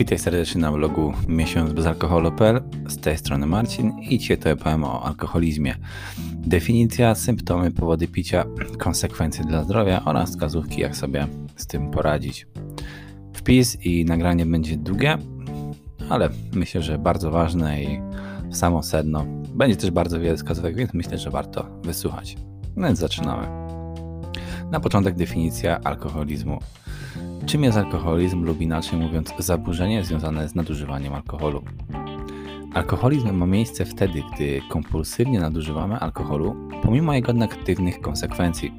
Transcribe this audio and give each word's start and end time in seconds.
Witaj 0.00 0.18
serdecznie 0.18 0.60
na 0.60 0.72
blogu 0.72 1.12
miesiąc 1.28 1.72
bez 1.72 1.86
alkoholu.pl. 1.86 2.60
Z 2.88 2.96
tej 2.96 3.18
strony 3.18 3.46
Marcin 3.46 3.98
i 3.98 4.18
dzisiaj 4.18 4.38
to 4.38 4.52
opowiem 4.52 4.84
o 4.84 5.04
alkoholizmie. 5.04 5.74
Definicja, 6.34 7.14
symptomy, 7.14 7.70
powody 7.70 8.08
picia, 8.08 8.44
konsekwencje 8.78 9.44
dla 9.44 9.64
zdrowia 9.64 10.02
oraz 10.04 10.30
wskazówki, 10.30 10.80
jak 10.80 10.96
sobie 10.96 11.26
z 11.56 11.66
tym 11.66 11.90
poradzić. 11.90 12.46
Wpis 13.34 13.86
i 13.86 14.04
nagranie 14.04 14.46
będzie 14.46 14.76
długie, 14.76 15.18
ale 16.08 16.28
myślę, 16.54 16.82
że 16.82 16.98
bardzo 16.98 17.30
ważne 17.30 17.82
i 17.82 18.00
samo 18.50 18.82
sedno. 18.82 19.24
Będzie 19.54 19.76
też 19.76 19.90
bardzo 19.90 20.20
wiele 20.20 20.36
wskazówek, 20.36 20.76
więc 20.76 20.94
myślę, 20.94 21.18
że 21.18 21.30
warto 21.30 21.66
wysłuchać. 21.82 22.36
No 22.76 22.86
więc 22.86 22.98
zaczynamy. 22.98 23.48
Na 24.70 24.80
początek 24.80 25.14
definicja 25.14 25.80
alkoholizmu. 25.80 26.58
Czym 27.46 27.64
jest 27.64 27.78
alkoholizm 27.78 28.44
lub 28.44 28.60
inaczej 28.60 28.98
mówiąc 28.98 29.32
zaburzenie 29.38 30.04
związane 30.04 30.48
z 30.48 30.54
nadużywaniem 30.54 31.14
alkoholu? 31.14 31.62
Alkoholizm 32.74 33.32
ma 33.32 33.46
miejsce 33.46 33.84
wtedy, 33.84 34.22
gdy 34.34 34.60
kompulsywnie 34.68 35.40
nadużywamy 35.40 35.98
alkoholu 35.98 36.56
pomimo 36.82 37.14
jego 37.14 37.32
negatywnych 37.32 38.00
konsekwencji 38.00 38.72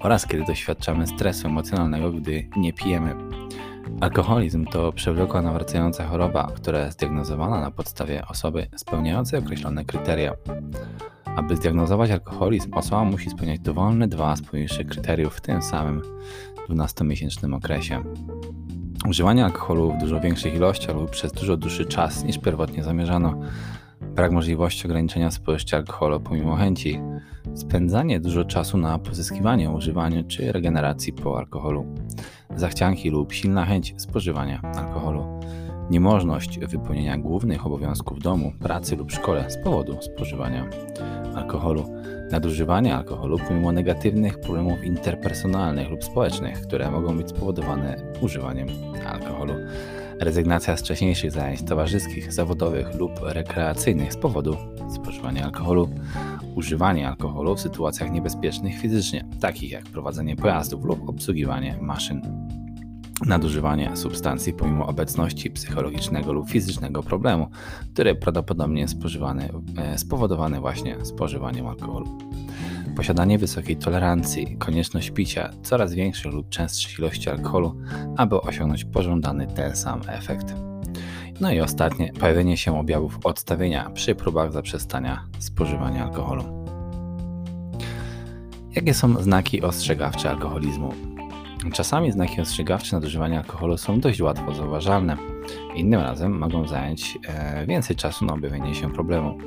oraz 0.00 0.26
kiedy 0.26 0.44
doświadczamy 0.44 1.06
stresu 1.06 1.48
emocjonalnego, 1.48 2.12
gdy 2.12 2.48
nie 2.56 2.72
pijemy. 2.72 3.14
Alkoholizm 4.00 4.64
to 4.64 4.92
przewlekła 4.92 5.42
nawracająca 5.42 6.08
choroba, 6.08 6.52
która 6.56 6.84
jest 6.84 6.98
diagnozowana 6.98 7.60
na 7.60 7.70
podstawie 7.70 8.26
osoby 8.26 8.66
spełniającej 8.76 9.38
określone 9.38 9.84
kryteria. 9.84 10.32
Aby 11.36 11.56
zdiagnozować 11.56 12.10
alkoholizm, 12.10 12.74
osoba 12.74 13.04
musi 13.04 13.30
spełniać 13.30 13.60
dowolne 13.60 14.08
dwa 14.08 14.36
z 14.36 14.42
poniższych 14.42 14.86
kryteriów 14.86 15.34
w 15.34 15.40
tym 15.40 15.62
samym 15.62 16.02
12-miesięcznym 16.70 17.54
okresie. 17.54 18.02
Używanie 19.08 19.44
alkoholu 19.44 19.92
w 19.92 19.98
dużo 19.98 20.20
większych 20.20 20.54
ilościach 20.54 20.96
lub 20.96 21.10
przez 21.10 21.32
dużo 21.32 21.56
dłuższy 21.56 21.84
czas 21.84 22.24
niż 22.24 22.38
pierwotnie 22.38 22.84
zamierzano, 22.84 23.40
brak 24.00 24.32
możliwości 24.32 24.86
ograniczenia 24.86 25.30
spożycia 25.30 25.76
alkoholu 25.76 26.20
pomimo 26.20 26.56
chęci, 26.56 27.00
spędzanie 27.54 28.20
dużo 28.20 28.44
czasu 28.44 28.78
na 28.78 28.98
pozyskiwanie, 28.98 29.70
używaniu 29.70 30.24
czy 30.24 30.52
regeneracji 30.52 31.12
po 31.12 31.38
alkoholu, 31.38 31.94
zachcianki 32.56 33.10
lub 33.10 33.32
silna 33.32 33.64
chęć 33.64 33.94
spożywania 33.96 34.60
alkoholu, 34.62 35.40
niemożność 35.90 36.58
wypełnienia 36.58 37.18
głównych 37.18 37.66
obowiązków 37.66 38.18
domu, 38.18 38.52
pracy 38.60 38.96
lub 38.96 39.12
szkole 39.12 39.50
z 39.50 39.64
powodu 39.64 40.02
spożywania 40.02 40.70
alkoholu, 41.34 41.99
nadużywanie 42.30 42.96
alkoholu 42.96 43.38
pomimo 43.48 43.72
negatywnych 43.72 44.40
problemów 44.40 44.84
interpersonalnych 44.84 45.90
lub 45.90 46.04
społecznych, 46.04 46.62
które 46.62 46.90
mogą 46.90 47.16
być 47.16 47.28
spowodowane 47.28 47.96
używaniem 48.20 48.68
alkoholu, 49.06 49.54
rezygnacja 50.20 50.76
z 50.76 50.80
wcześniejszych 50.80 51.32
zajęć 51.32 51.62
towarzyskich, 51.62 52.32
zawodowych 52.32 52.94
lub 52.94 53.12
rekreacyjnych 53.22 54.12
z 54.12 54.16
powodu 54.16 54.56
spożywania 54.94 55.44
alkoholu, 55.44 55.88
używanie 56.54 57.08
alkoholu 57.08 57.56
w 57.56 57.60
sytuacjach 57.60 58.10
niebezpiecznych 58.10 58.78
fizycznie, 58.78 59.24
takich 59.40 59.70
jak 59.70 59.84
prowadzenie 59.84 60.36
pojazdów 60.36 60.84
lub 60.84 61.08
obsługiwanie 61.08 61.78
maszyn 61.80 62.49
nadużywanie 63.26 63.96
substancji 63.96 64.52
pomimo 64.52 64.86
obecności 64.86 65.50
psychologicznego 65.50 66.32
lub 66.32 66.50
fizycznego 66.50 67.02
problemu, 67.02 67.48
który 67.92 68.14
prawdopodobnie 68.14 68.80
jest 68.80 68.96
e, 69.76 69.98
spowodowany 69.98 70.60
właśnie 70.60 70.96
spożywaniem 71.04 71.66
alkoholu. 71.66 72.18
Posiadanie 72.96 73.38
wysokiej 73.38 73.76
tolerancji, 73.76 74.56
konieczność 74.58 75.10
picia 75.10 75.50
coraz 75.62 75.94
większych 75.94 76.32
lub 76.32 76.48
częstszych 76.48 76.98
ilości 76.98 77.30
alkoholu, 77.30 77.76
aby 78.16 78.40
osiągnąć 78.40 78.84
pożądany 78.84 79.46
ten 79.46 79.76
sam 79.76 80.00
efekt. 80.08 80.54
No 81.40 81.52
i 81.52 81.60
ostatnie, 81.60 82.12
pojawienie 82.12 82.56
się 82.56 82.78
objawów 82.78 83.18
odstawienia 83.24 83.90
przy 83.90 84.14
próbach 84.14 84.52
zaprzestania 84.52 85.24
spożywania 85.38 86.04
alkoholu. 86.04 86.60
Jakie 88.74 88.94
są 88.94 89.22
znaki 89.22 89.62
ostrzegawcze 89.62 90.30
alkoholizmu? 90.30 91.09
Czasami 91.72 92.12
znaki 92.12 92.40
ostrzegawcze 92.40 92.96
nadużywania 92.96 93.38
alkoholu 93.38 93.78
są 93.78 94.00
dość 94.00 94.20
łatwo 94.20 94.54
zauważalne. 94.54 95.16
Innym 95.74 96.00
razem 96.00 96.38
mogą 96.38 96.68
zająć 96.68 97.18
e, 97.28 97.66
więcej 97.66 97.96
czasu 97.96 98.24
na 98.24 98.34
objawienie 98.34 98.74
się 98.74 98.92
problemu. 98.92 99.38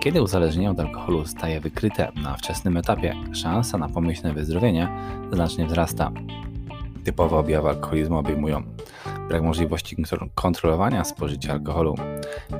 Kiedy 0.00 0.22
uzależnienie 0.22 0.70
od 0.70 0.80
alkoholu 0.80 1.26
staje 1.26 1.60
wykryte 1.60 2.12
na 2.22 2.36
wczesnym 2.36 2.76
etapie, 2.76 3.14
szansa 3.32 3.78
na 3.78 3.88
pomyślne 3.88 4.34
wyzdrowienie 4.34 4.88
znacznie 5.32 5.66
wzrasta. 5.66 6.10
Typowe 7.04 7.36
objawy 7.36 7.68
alkoholizmu 7.68 8.18
obejmują 8.18 8.62
brak 9.28 9.42
możliwości 9.42 9.96
kontrolowania 10.34 11.04
spożycia 11.04 11.52
alkoholu, 11.52 11.94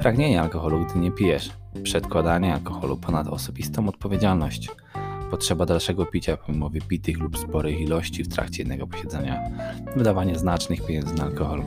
pragnienie 0.00 0.43
alkoholu, 0.43 0.84
gdy 0.84 0.99
nie 0.99 1.10
pijesz, 1.10 1.50
przedkładanie 1.82 2.54
alkoholu 2.54 2.97
ponad 2.97 3.28
osobistą 3.28 3.88
odpowiedzialność, 3.88 4.70
potrzeba 5.30 5.66
dalszego 5.66 6.06
picia 6.06 6.36
pomimo 6.36 6.70
wypitych 6.70 7.18
lub 7.18 7.38
sporych 7.38 7.80
ilości 7.80 8.24
w 8.24 8.28
trakcie 8.28 8.62
jednego 8.62 8.86
posiedzenia, 8.86 9.50
wydawanie 9.96 10.38
znacznych 10.38 10.86
pieniędzy 10.86 11.14
na 11.14 11.24
alkohol. 11.24 11.62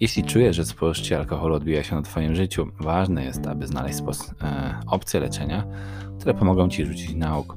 Jeśli 0.00 0.24
czujesz, 0.24 0.56
że 0.56 0.64
spożycie 0.64 1.18
alkoholu 1.18 1.54
odbija 1.54 1.82
się 1.82 1.96
na 1.96 2.02
Twoim 2.02 2.34
życiu, 2.34 2.66
ważne 2.80 3.24
jest, 3.24 3.46
aby 3.46 3.66
znaleźć 3.66 3.98
e, 3.98 4.80
opcje 4.86 5.20
leczenia, 5.20 5.66
które 6.18 6.34
pomogą 6.34 6.68
Ci 6.68 6.86
rzucić 6.86 7.14
nauk. 7.14 7.56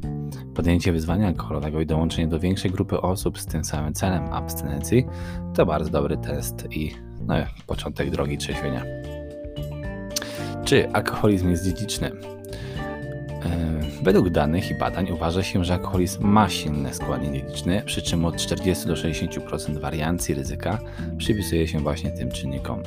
Podjęcie 0.55 0.91
wyzwania 0.91 1.27
alkoholowego 1.27 1.81
i 1.81 1.85
dołączenie 1.85 2.27
do 2.27 2.39
większej 2.39 2.71
grupy 2.71 3.01
osób 3.01 3.39
z 3.39 3.45
tym 3.45 3.63
samym 3.63 3.93
celem 3.93 4.33
abstynencji 4.33 5.05
to 5.53 5.65
bardzo 5.65 5.89
dobry 5.89 6.17
test 6.17 6.67
i 6.71 6.91
no, 7.21 7.35
początek 7.67 8.09
drogi 8.09 8.37
trzeźwienia. 8.37 8.85
Czy 10.65 10.89
alkoholizm 10.93 11.49
jest 11.49 11.65
dziedziczny? 11.65 12.34
E, 13.45 13.79
według 14.03 14.29
danych 14.29 14.71
i 14.71 14.75
badań 14.75 15.11
uważa 15.11 15.43
się, 15.43 15.63
że 15.63 15.73
alkoholizm 15.73 16.27
ma 16.27 16.49
silny 16.49 16.93
składnik 16.93 17.33
dziedziczny, 17.33 17.83
przy 17.85 18.01
czym 18.01 18.25
od 18.25 18.35
40 18.37 18.87
do 18.87 18.93
60% 18.93 19.79
wariancji 19.79 20.35
ryzyka 20.35 20.79
przypisuje 21.17 21.67
się 21.67 21.79
właśnie 21.79 22.11
tym 22.11 22.31
czynnikom. 22.31 22.83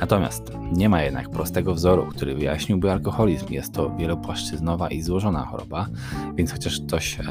Natomiast 0.00 0.52
nie 0.72 0.88
ma 0.88 1.02
jednak 1.02 1.30
prostego 1.30 1.74
wzoru, 1.74 2.06
który 2.06 2.34
wyjaśniłby 2.34 2.92
alkoholizm. 2.92 3.46
Jest 3.50 3.74
to 3.74 3.96
wielopłaszczyznowa 3.96 4.88
i 4.88 5.02
złożona 5.02 5.46
choroba, 5.46 5.86
więc 6.34 6.52
chociaż 6.52 6.80
ktoś 6.80 7.20
e, 7.20 7.24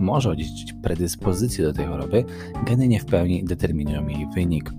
może 0.00 0.30
odziedziczyć 0.30 0.72
predyspozycję 0.82 1.64
do 1.64 1.72
tej 1.72 1.86
choroby, 1.86 2.24
geny 2.66 2.88
nie 2.88 3.00
w 3.00 3.04
pełni 3.04 3.44
determinują 3.44 4.08
jej 4.08 4.26
wynik. 4.34 4.72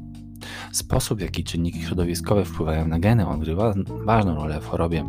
Sposób, 0.72 1.20
w 1.20 1.22
jaki 1.22 1.44
czynniki 1.44 1.82
środowiskowe 1.82 2.46
wpływają 2.46 2.88
na 2.88 3.00
geny, 3.00 3.28
odgrywa 3.28 3.74
ważną 4.06 4.36
rolę 4.36 4.62
w 4.62 4.68
chorobie. 4.68 5.06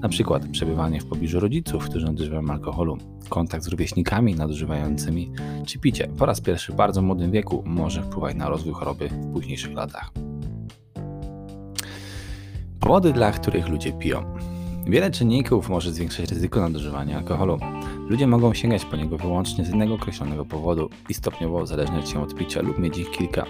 Na 0.00 0.08
przykład 0.08 0.48
przebywanie 0.48 1.00
w 1.00 1.06
pobliżu 1.06 1.40
rodziców, 1.40 1.84
którzy 1.84 2.06
nadużywają 2.06 2.50
alkoholu, 2.50 2.98
kontakt 3.28 3.64
z 3.64 3.68
rówieśnikami 3.68 4.34
nadużywającymi, 4.34 5.32
czy 5.66 5.78
picie 5.78 6.08
po 6.08 6.26
raz 6.26 6.40
pierwszy 6.40 6.72
w 6.72 6.76
bardzo 6.76 7.02
młodym 7.02 7.30
wieku 7.30 7.62
może 7.66 8.02
wpływać 8.02 8.36
na 8.36 8.48
rozwój 8.48 8.72
choroby 8.72 9.08
w 9.08 9.32
późniejszych 9.32 9.74
latach. 9.74 10.10
Powody, 12.80 13.12
dla 13.12 13.32
których 13.32 13.68
ludzie 13.68 13.92
piją. 13.92 14.34
Wiele 14.86 15.10
czynników 15.10 15.68
może 15.68 15.92
zwiększać 15.92 16.30
ryzyko 16.30 16.60
nadużywania 16.60 17.18
alkoholu. 17.18 17.58
Ludzie 18.08 18.26
mogą 18.26 18.54
sięgać 18.54 18.84
po 18.84 18.96
niego 18.96 19.18
wyłącznie 19.18 19.64
z 19.64 19.70
innego 19.70 19.94
określonego 19.94 20.44
powodu 20.44 20.90
i 21.08 21.14
stopniowo 21.14 21.62
uzależniać 21.62 22.10
się 22.10 22.22
od 22.22 22.34
picia 22.34 22.62
lub 22.62 22.78
mieć 22.78 22.98
ich 22.98 23.10
kilka. 23.10 23.46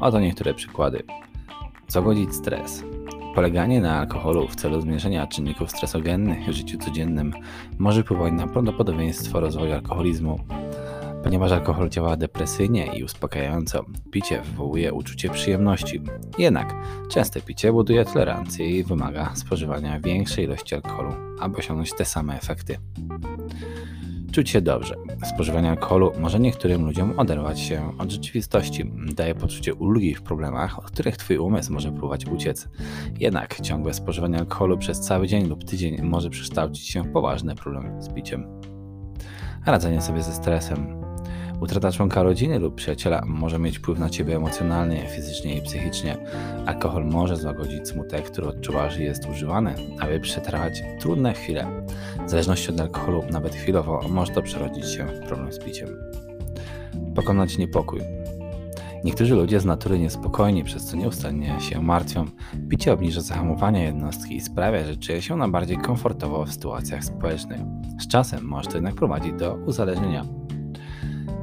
Oto 0.00 0.20
niektóre 0.20 0.54
przykłady. 0.54 1.02
Zagodzić 1.88 2.34
stres. 2.34 2.84
Poleganie 3.34 3.80
na 3.80 3.98
alkoholu 3.98 4.48
w 4.48 4.56
celu 4.56 4.80
zmniejszenia 4.80 5.26
czynników 5.26 5.70
stresogennych 5.70 6.48
w 6.48 6.52
życiu 6.52 6.78
codziennym 6.78 7.32
może 7.78 8.02
wpływać 8.02 8.32
na 8.32 8.46
prawdopodobieństwo 8.46 9.40
rozwoju 9.40 9.72
alkoholizmu. 9.72 10.40
Ponieważ 11.22 11.52
alkohol 11.52 11.88
działa 11.88 12.16
depresyjnie 12.16 12.86
i 12.96 13.04
uspokajająco, 13.04 13.84
picie 14.10 14.42
wywołuje 14.42 14.92
uczucie 14.92 15.30
przyjemności. 15.30 16.02
Jednak 16.38 16.74
częste 17.10 17.40
picie 17.40 17.72
buduje 17.72 18.04
tolerancję 18.04 18.70
i 18.70 18.84
wymaga 18.84 19.34
spożywania 19.34 20.00
większej 20.00 20.44
ilości 20.44 20.74
alkoholu, 20.74 21.12
aby 21.40 21.56
osiągnąć 21.56 21.92
te 21.92 22.04
same 22.04 22.36
efekty. 22.36 22.78
Czuć 24.36 24.50
się 24.50 24.60
dobrze. 24.60 24.94
Spożywanie 25.34 25.70
alkoholu 25.70 26.12
może 26.20 26.40
niektórym 26.40 26.84
ludziom 26.84 27.18
oderwać 27.18 27.60
się 27.60 27.92
od 27.98 28.10
rzeczywistości. 28.10 28.92
Daje 29.14 29.34
poczucie 29.34 29.74
ulgi 29.74 30.14
w 30.14 30.22
problemach, 30.22 30.78
od 30.78 30.90
których 30.90 31.16
Twój 31.16 31.38
umysł 31.38 31.72
może 31.72 31.92
próbować 31.92 32.26
uciec. 32.26 32.68
Jednak 33.20 33.60
ciągłe 33.60 33.94
spożywanie 33.94 34.38
alkoholu 34.38 34.78
przez 34.78 35.00
cały 35.00 35.26
dzień 35.26 35.48
lub 35.48 35.64
tydzień 35.64 36.02
może 36.02 36.30
przekształcić 36.30 36.88
się 36.88 37.02
w 37.02 37.12
poważny 37.12 37.54
problem 37.54 38.02
z 38.02 38.08
piciem. 38.08 38.60
Radzenie 39.66 40.02
sobie 40.02 40.22
ze 40.22 40.32
stresem. 40.32 41.05
Utrata 41.60 41.92
członka 41.92 42.22
rodziny 42.22 42.58
lub 42.58 42.74
przyjaciela 42.74 43.22
może 43.26 43.58
mieć 43.58 43.78
wpływ 43.78 43.98
na 43.98 44.10
ciebie 44.10 44.36
emocjonalnie, 44.36 45.08
fizycznie 45.08 45.58
i 45.58 45.62
psychicznie. 45.62 46.16
Alkohol 46.66 47.04
może 47.04 47.36
złagodzić 47.36 47.88
smutek, 47.88 48.30
który 48.30 48.48
odczuwasz 48.48 48.98
i 48.98 49.02
jest 49.02 49.28
używany, 49.28 49.74
aby 49.98 50.20
przetrwać 50.20 50.82
trudne 51.00 51.34
chwile. 51.34 51.66
W 52.26 52.30
zależności 52.30 52.70
od 52.70 52.80
alkoholu, 52.80 53.22
nawet 53.30 53.54
chwilowo, 53.54 54.00
może 54.08 54.32
to 54.32 54.42
przerodzić 54.42 54.86
się 54.86 55.06
w 55.06 55.26
problem 55.26 55.52
z 55.52 55.58
piciem. 55.58 55.88
Pokonać 57.14 57.58
niepokój. 57.58 58.00
Niektórzy 59.04 59.34
ludzie 59.34 59.60
z 59.60 59.64
natury 59.64 59.98
niespokojni, 59.98 60.64
przez 60.64 60.84
co 60.84 60.96
nieustannie 60.96 61.60
się 61.60 61.82
martwią. 61.82 62.24
Picie 62.68 62.92
obniża 62.92 63.20
zahamowanie 63.20 63.84
jednostki 63.84 64.36
i 64.36 64.40
sprawia, 64.40 64.84
że 64.84 64.96
czuje 64.96 65.22
się 65.22 65.34
ona 65.34 65.48
bardziej 65.48 65.78
komfortowo 65.78 66.44
w 66.44 66.52
sytuacjach 66.52 67.04
społecznych. 67.04 67.60
Z 68.00 68.08
czasem 68.08 68.44
może 68.44 68.68
to 68.68 68.76
jednak 68.76 68.94
prowadzić 68.94 69.32
do 69.32 69.54
uzależnienia. 69.54 70.45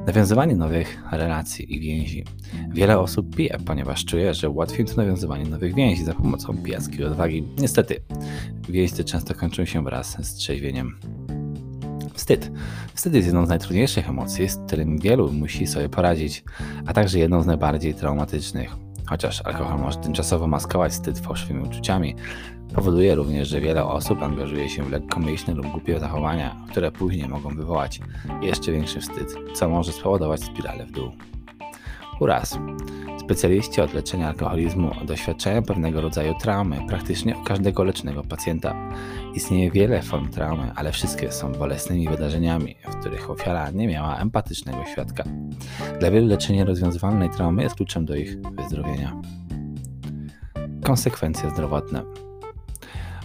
Nawiązywanie 0.06 0.56
nowych 0.56 1.02
relacji 1.12 1.74
i 1.74 1.80
więzi. 1.80 2.24
Wiele 2.68 2.98
osób 2.98 3.36
pije, 3.36 3.58
ponieważ 3.66 4.04
czuje, 4.04 4.34
że 4.34 4.50
ułatwi 4.50 4.84
to 4.84 4.96
nawiązywanie 4.96 5.44
nowych 5.44 5.74
więzi 5.74 6.04
za 6.04 6.14
pomocą 6.14 6.56
pijackiej 6.56 7.04
odwagi. 7.04 7.48
Niestety, 7.58 8.02
więzi 8.68 9.04
często 9.04 9.34
kończą 9.34 9.64
się 9.64 9.84
wraz 9.84 10.26
z 10.26 10.34
trzeźwieniem. 10.34 10.98
Wstyd. 12.14 12.50
Wstyd 12.94 13.14
jest 13.14 13.26
jedną 13.26 13.46
z 13.46 13.48
najtrudniejszych 13.48 14.08
emocji, 14.08 14.48
z 14.48 14.56
którymi 14.56 15.00
wielu 15.00 15.32
musi 15.32 15.66
sobie 15.66 15.88
poradzić, 15.88 16.44
a 16.86 16.92
także 16.92 17.18
jedną 17.18 17.42
z 17.42 17.46
najbardziej 17.46 17.94
traumatycznych. 17.94 18.76
Chociaż 19.06 19.42
alkohol 19.42 19.80
może 19.80 19.98
tymczasowo 19.98 20.46
maskować 20.46 20.92
wstyd 20.92 21.18
fałszywymi 21.18 21.62
uczuciami, 21.62 22.14
powoduje 22.74 23.14
również, 23.14 23.48
że 23.48 23.60
wiele 23.60 23.84
osób 23.84 24.22
angażuje 24.22 24.68
się 24.68 24.82
w 24.82 24.90
lekkomyślne 24.90 25.54
lub 25.54 25.66
głupie 25.66 26.00
zachowania, 26.00 26.56
które 26.70 26.92
później 26.92 27.28
mogą 27.28 27.56
wywołać 27.56 28.00
jeszcze 28.42 28.72
większy 28.72 29.00
wstyd, 29.00 29.34
co 29.54 29.68
może 29.68 29.92
spowodować 29.92 30.42
spiralę 30.42 30.86
w 30.86 30.90
dół. 30.90 31.10
Uraz. 32.20 32.58
Specjaliści 33.20 33.80
od 33.80 33.94
leczenia 33.94 34.28
alkoholizmu 34.28 34.90
doświadczają 35.06 35.62
pewnego 35.62 36.00
rodzaju 36.00 36.34
traumy 36.40 36.80
praktycznie 36.88 37.36
u 37.36 37.44
każdego 37.44 37.84
leczonego 37.84 38.22
pacjenta. 38.22 38.90
Istnieje 39.34 39.70
wiele 39.70 40.02
form 40.02 40.28
traumy, 40.28 40.72
ale 40.76 40.92
wszystkie 40.92 41.32
są 41.32 41.52
bolesnymi 41.52 42.08
wydarzeniami, 42.08 42.76
w 42.84 42.96
których 42.96 43.30
ofiara 43.30 43.70
nie 43.70 43.88
miała 43.88 44.18
empatycznego 44.18 44.84
świadka. 44.92 45.24
Dla 46.00 46.10
wielu 46.10 46.26
leczenie 46.26 46.64
rozwiązywalnej 46.64 47.30
traumy 47.30 47.62
jest 47.62 47.74
kluczem 47.74 48.04
do 48.04 48.14
ich 48.16 48.36
wyzdrowienia. 48.40 49.16
Konsekwencje 50.82 51.50
zdrowotne. 51.50 52.23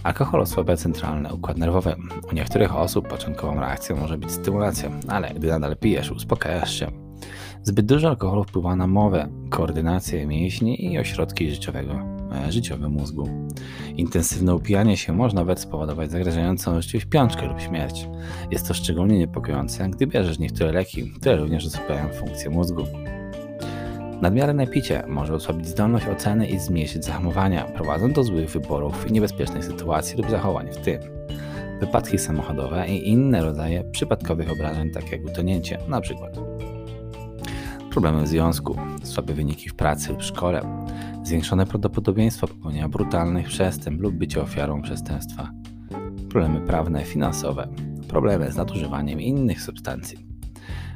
Alkohol 0.02 0.40
osłabia 0.40 0.76
centralny 0.76 1.34
układ 1.34 1.58
nerwowy. 1.58 1.96
U 2.32 2.34
niektórych 2.34 2.76
osób 2.76 3.08
początkową 3.08 3.60
reakcją 3.60 3.96
może 3.96 4.18
być 4.18 4.30
stymulacja, 4.30 4.90
ale 5.08 5.34
gdy 5.34 5.48
nadal 5.48 5.76
pijesz, 5.76 6.10
uspokajasz 6.10 6.74
się. 6.78 6.90
Zbyt 7.62 7.86
dużo 7.86 8.08
alkoholu 8.08 8.44
wpływa 8.44 8.76
na 8.76 8.86
mowę, 8.86 9.28
koordynację 9.50 10.26
mięśni 10.26 10.92
i 10.92 10.98
ośrodki 10.98 11.50
życiowego, 11.50 11.92
e, 12.46 12.52
życiowe 12.52 12.88
mózgu. 12.88 13.28
Intensywne 13.96 14.54
upijanie 14.54 14.96
się 14.96 15.12
może 15.12 15.34
nawet 15.34 15.60
spowodować 15.60 16.10
zagrażającą 16.10 16.82
życiu 16.82 17.00
śpiączkę 17.00 17.46
lub 17.46 17.60
śmierć. 17.60 18.08
Jest 18.50 18.68
to 18.68 18.74
szczególnie 18.74 19.18
niepokojące, 19.18 19.88
gdy 19.88 20.06
bierzesz 20.06 20.38
niektóre 20.38 20.72
leki, 20.72 21.10
które 21.10 21.36
również 21.36 21.66
osłabiają 21.66 22.08
funkcję 22.12 22.50
mózgu. 22.50 22.84
Nadmierne 24.20 24.66
picie 24.66 25.02
może 25.08 25.34
osłabić 25.34 25.68
zdolność 25.68 26.06
oceny 26.06 26.46
i 26.46 26.58
zmniejszyć 26.58 27.04
zahamowania, 27.04 27.64
prowadząc 27.64 28.14
do 28.14 28.24
złych 28.24 28.50
wyborów 28.50 29.10
i 29.10 29.12
niebezpiecznych 29.12 29.64
sytuacji 29.64 30.16
lub 30.16 30.30
zachowań, 30.30 30.66
w 30.72 30.76
tym 30.76 31.00
wypadki 31.80 32.18
samochodowe 32.18 32.88
i 32.88 33.08
inne 33.08 33.42
rodzaje 33.42 33.84
przypadkowych 33.84 34.50
obrażeń, 34.50 34.90
takie 34.90 35.16
jak 35.16 35.26
utonięcie, 35.26 35.78
np. 35.86 36.14
Problemy 37.90 38.22
w 38.22 38.28
związku, 38.28 38.76
słabe 39.02 39.34
wyniki 39.34 39.68
w 39.68 39.74
pracy 39.74 40.12
lub 40.12 40.22
szkole, 40.22 40.60
zwiększone 41.24 41.66
prawdopodobieństwo 41.66 42.48
popełnienia 42.48 42.88
brutalnych 42.88 43.46
przestępstw 43.46 44.02
lub 44.02 44.14
bycia 44.14 44.40
ofiarą 44.40 44.82
przestępstwa, 44.82 45.50
problemy 46.30 46.60
prawne, 46.60 47.04
finansowe, 47.04 47.68
problemy 48.08 48.52
z 48.52 48.56
nadużywaniem 48.56 49.20
innych 49.20 49.62
substancji, 49.62 50.29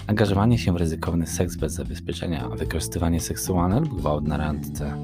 angażowanie 0.07 0.59
się 0.59 0.73
w 0.73 0.77
ryzykowny 0.77 1.27
seks 1.27 1.57
bez 1.57 1.73
zabezpieczenia, 1.73 2.49
wykorzystywanie 2.49 3.21
seksualne 3.21 3.81
lub 3.81 3.99
gwałt 3.99 4.29
na 4.29 4.37
randce, 4.37 5.03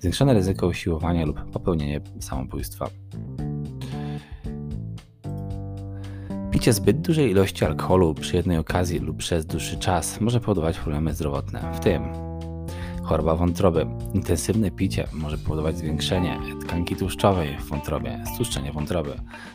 zwiększone 0.00 0.34
ryzyko 0.34 0.66
usiłowania 0.66 1.26
lub 1.26 1.50
popełnienie 1.50 2.00
samobójstwa. 2.20 2.90
Picie 6.50 6.72
zbyt 6.72 7.00
dużej 7.00 7.30
ilości 7.30 7.64
alkoholu 7.64 8.14
przy 8.14 8.36
jednej 8.36 8.58
okazji 8.58 8.98
lub 8.98 9.16
przez 9.16 9.46
dłuższy 9.46 9.78
czas 9.78 10.20
może 10.20 10.40
powodować 10.40 10.78
problemy 10.78 11.14
zdrowotne, 11.14 11.72
w 11.74 11.80
tym 11.80 12.29
choroba 13.10 13.34
wątroby. 13.36 13.86
Intensywne 14.14 14.70
picie 14.70 15.06
może 15.12 15.38
powodować 15.38 15.78
zwiększenie 15.78 16.40
tkanki 16.60 16.96
tłuszczowej 16.96 17.56
w 17.58 17.68
wątrobie, 17.68 18.24
stłuszczenie 18.34 18.72
wątroby, 18.72 19.10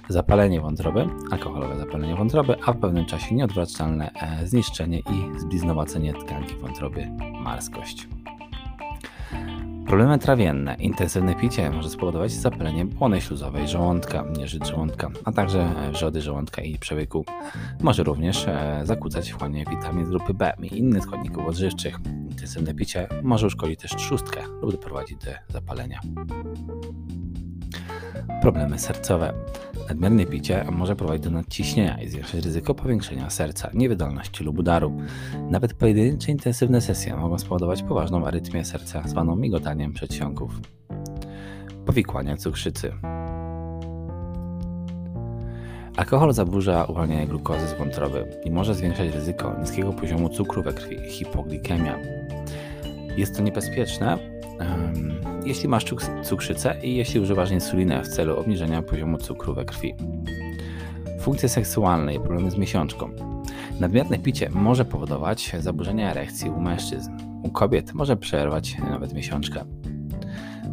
zapalenie 0.10 0.62
wątroby, 0.62 1.08
alkoholowe 1.32 1.78
zapalenie 1.78 2.16
wątroby, 2.16 2.56
a 2.66 2.74
w 2.74 2.78
pewnym 2.78 3.06
czasie 3.06 3.36
nieodwracalne 3.36 4.12
e, 4.14 4.48
zniszczenie 4.48 5.00
i 5.00 5.40
zbliznowacenie 5.40 6.14
tkanki 6.14 6.56
wątroby, 6.56 7.08
marskość. 7.44 8.08
Problemy 9.86 10.20
trawienne. 10.20 10.76
Intensywne 10.80 11.36
picie 11.36 11.70
może 11.70 11.90
spowodować 11.90 12.32
zapalenie 12.32 12.86
błony 12.86 13.22
śluzowej 13.22 13.68
żołądka, 13.68 14.26
nieżyt 14.38 14.68
żołądka, 14.68 15.12
a 15.26 15.32
także 15.32 15.70
wrzody 15.92 16.22
żołądka 16.22 16.62
i 16.62 16.80
przełyku. 16.80 17.26
Może 17.82 18.04
również 18.04 18.48
e, 18.48 18.82
zakłócać 18.84 19.32
wchłanianie 19.32 19.66
witamin 19.70 20.06
z 20.06 20.10
grupy 20.10 20.34
B 20.34 20.54
i 20.64 20.78
innych 20.78 21.04
składników 21.04 21.48
odżywczych. 21.48 21.98
Intensywne 22.30 22.74
picie 22.74 23.08
może 23.24 23.48
uszkodzić 23.48 23.80
też 23.80 23.96
trzustkę 23.96 24.42
lub 24.62 24.72
doprowadzić 24.72 25.18
do 25.18 25.32
zapalenia. 25.54 26.00
Problemy 28.42 28.80
sercowe. 28.80 29.34
Nadmierne 29.90 30.26
picie 30.26 30.66
może 30.72 30.96
prowadzić 30.96 31.24
do 31.24 31.32
nadciśnienia 31.32 32.02
i 32.02 32.10
zwiększać 32.10 32.46
ryzyko 32.46 32.76
powiększenia 32.76 33.30
serca, 33.30 33.70
niewydolności 33.74 34.44
lub 34.44 34.60
udaru. 34.60 34.98
Nawet 35.50 35.74
pojedyncze 35.74 36.32
intensywne 36.32 36.82
sesje 36.82 37.16
mogą 37.16 37.40
spowodować 37.40 37.84
poważną 37.84 38.26
arytmię 38.26 38.66
serca, 38.66 39.08
zwaną 39.08 39.36
migotaniem 39.36 39.94
przedsionków. 39.94 40.60
Powikłania 41.86 42.38
cukrzycy. 42.38 42.92
Alkohol 45.98 46.34
zaburza 46.34 46.86
uwalnianie 46.86 47.28
glukozy 47.28 47.68
z 47.68 47.74
wątroby 47.74 48.26
i 48.46 48.52
może 48.52 48.76
zwiększać 48.76 49.14
ryzyko 49.14 49.56
niskiego 49.60 49.94
poziomu 49.94 50.30
cukru 50.30 50.64
we 50.64 50.74
krwi, 50.74 50.98
hipoglikemia. 51.10 52.00
Jest 53.18 53.36
to 53.36 53.44
niebezpieczne, 53.44 54.18
jeśli 55.46 55.70
masz 55.70 55.86
cukrzycę 56.24 56.76
i 56.84 56.96
jeśli 56.96 57.20
używasz 57.20 57.52
insuliny 57.52 58.04
w 58.04 58.08
celu 58.08 58.40
obniżenia 58.40 58.82
poziomu 58.82 59.18
cukru 59.18 59.54
we 59.54 59.66
krwi. 59.66 59.94
Funkcje 61.20 61.50
seksualne 61.50 62.16
i 62.16 62.20
problemy 62.20 62.52
z 62.52 62.58
miesiączką. 62.58 63.10
Nadmierne 63.80 64.20
picie 64.20 64.50
może 64.50 64.86
powodować 64.86 65.56
zaburzenia 65.60 66.12
erekcji 66.12 66.50
u 66.50 66.60
mężczyzn. 66.60 67.12
U 67.44 67.50
kobiet 67.50 67.94
może 67.94 68.18
przerwać 68.18 68.78
nawet 68.90 69.14
miesiączkę. 69.14 69.66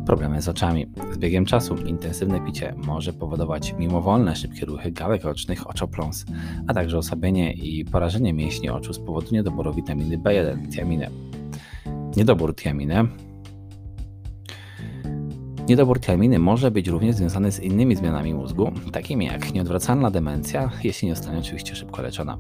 Problemy 0.07 0.42
z 0.42 0.49
oczami. 0.49 0.87
Z 1.12 1.18
biegiem 1.18 1.45
czasu 1.45 1.76
intensywne 1.76 2.40
picie 2.40 2.75
może 2.76 3.12
powodować 3.12 3.75
mimowolne, 3.78 4.37
szybkie 4.37 4.66
ruchy 4.66 4.92
gałek 4.92 5.25
ocznych, 5.25 5.71
oczopląs, 5.71 6.25
a 6.66 6.75
także 6.75 6.99
osłabienie 6.99 7.52
i 7.52 7.85
porażenie 7.85 8.33
mięśni 8.33 8.71
oczu 8.71 8.92
z 8.92 8.99
powodu 8.99 9.26
niedoboru 9.33 9.75
witaminy 9.75 10.18
B1, 10.18 10.68
tiaminy. 10.75 11.11
Niedobór 12.16 12.54
tiaminy 12.57 13.07
Niedobór 15.73 16.00
tiaminy 16.00 16.38
może 16.38 16.71
być 16.71 16.88
również 16.88 17.17
związany 17.17 17.52
z 17.52 17.61
innymi 17.61 17.97
zmianami 17.97 18.35
mózgu, 18.35 18.73
takimi 18.93 19.26
jak 19.26 19.55
nieodwracalna 19.55 20.11
demencja, 20.11 20.71
jeśli 20.85 21.09
nie 21.09 21.14
zostanie 21.14 21.38
oczywiście 21.38 21.76
szybko 21.76 22.02
leczona. 22.02 22.38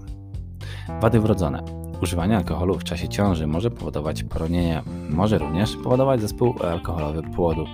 Wady 1.00 1.20
wrodzone. 1.20 1.62
Używanie 2.02 2.36
alkoholu 2.36 2.78
w 2.78 2.84
czasie 2.84 3.08
ciąży 3.08 3.46
może 3.46 3.70
powodować 3.70 4.22
poronienie, 4.22 4.82
może 5.10 5.38
również 5.38 5.76
powodować 5.76 6.20
zespół 6.20 6.54
alkoholowy 6.62 7.22
płodu, 7.22 7.66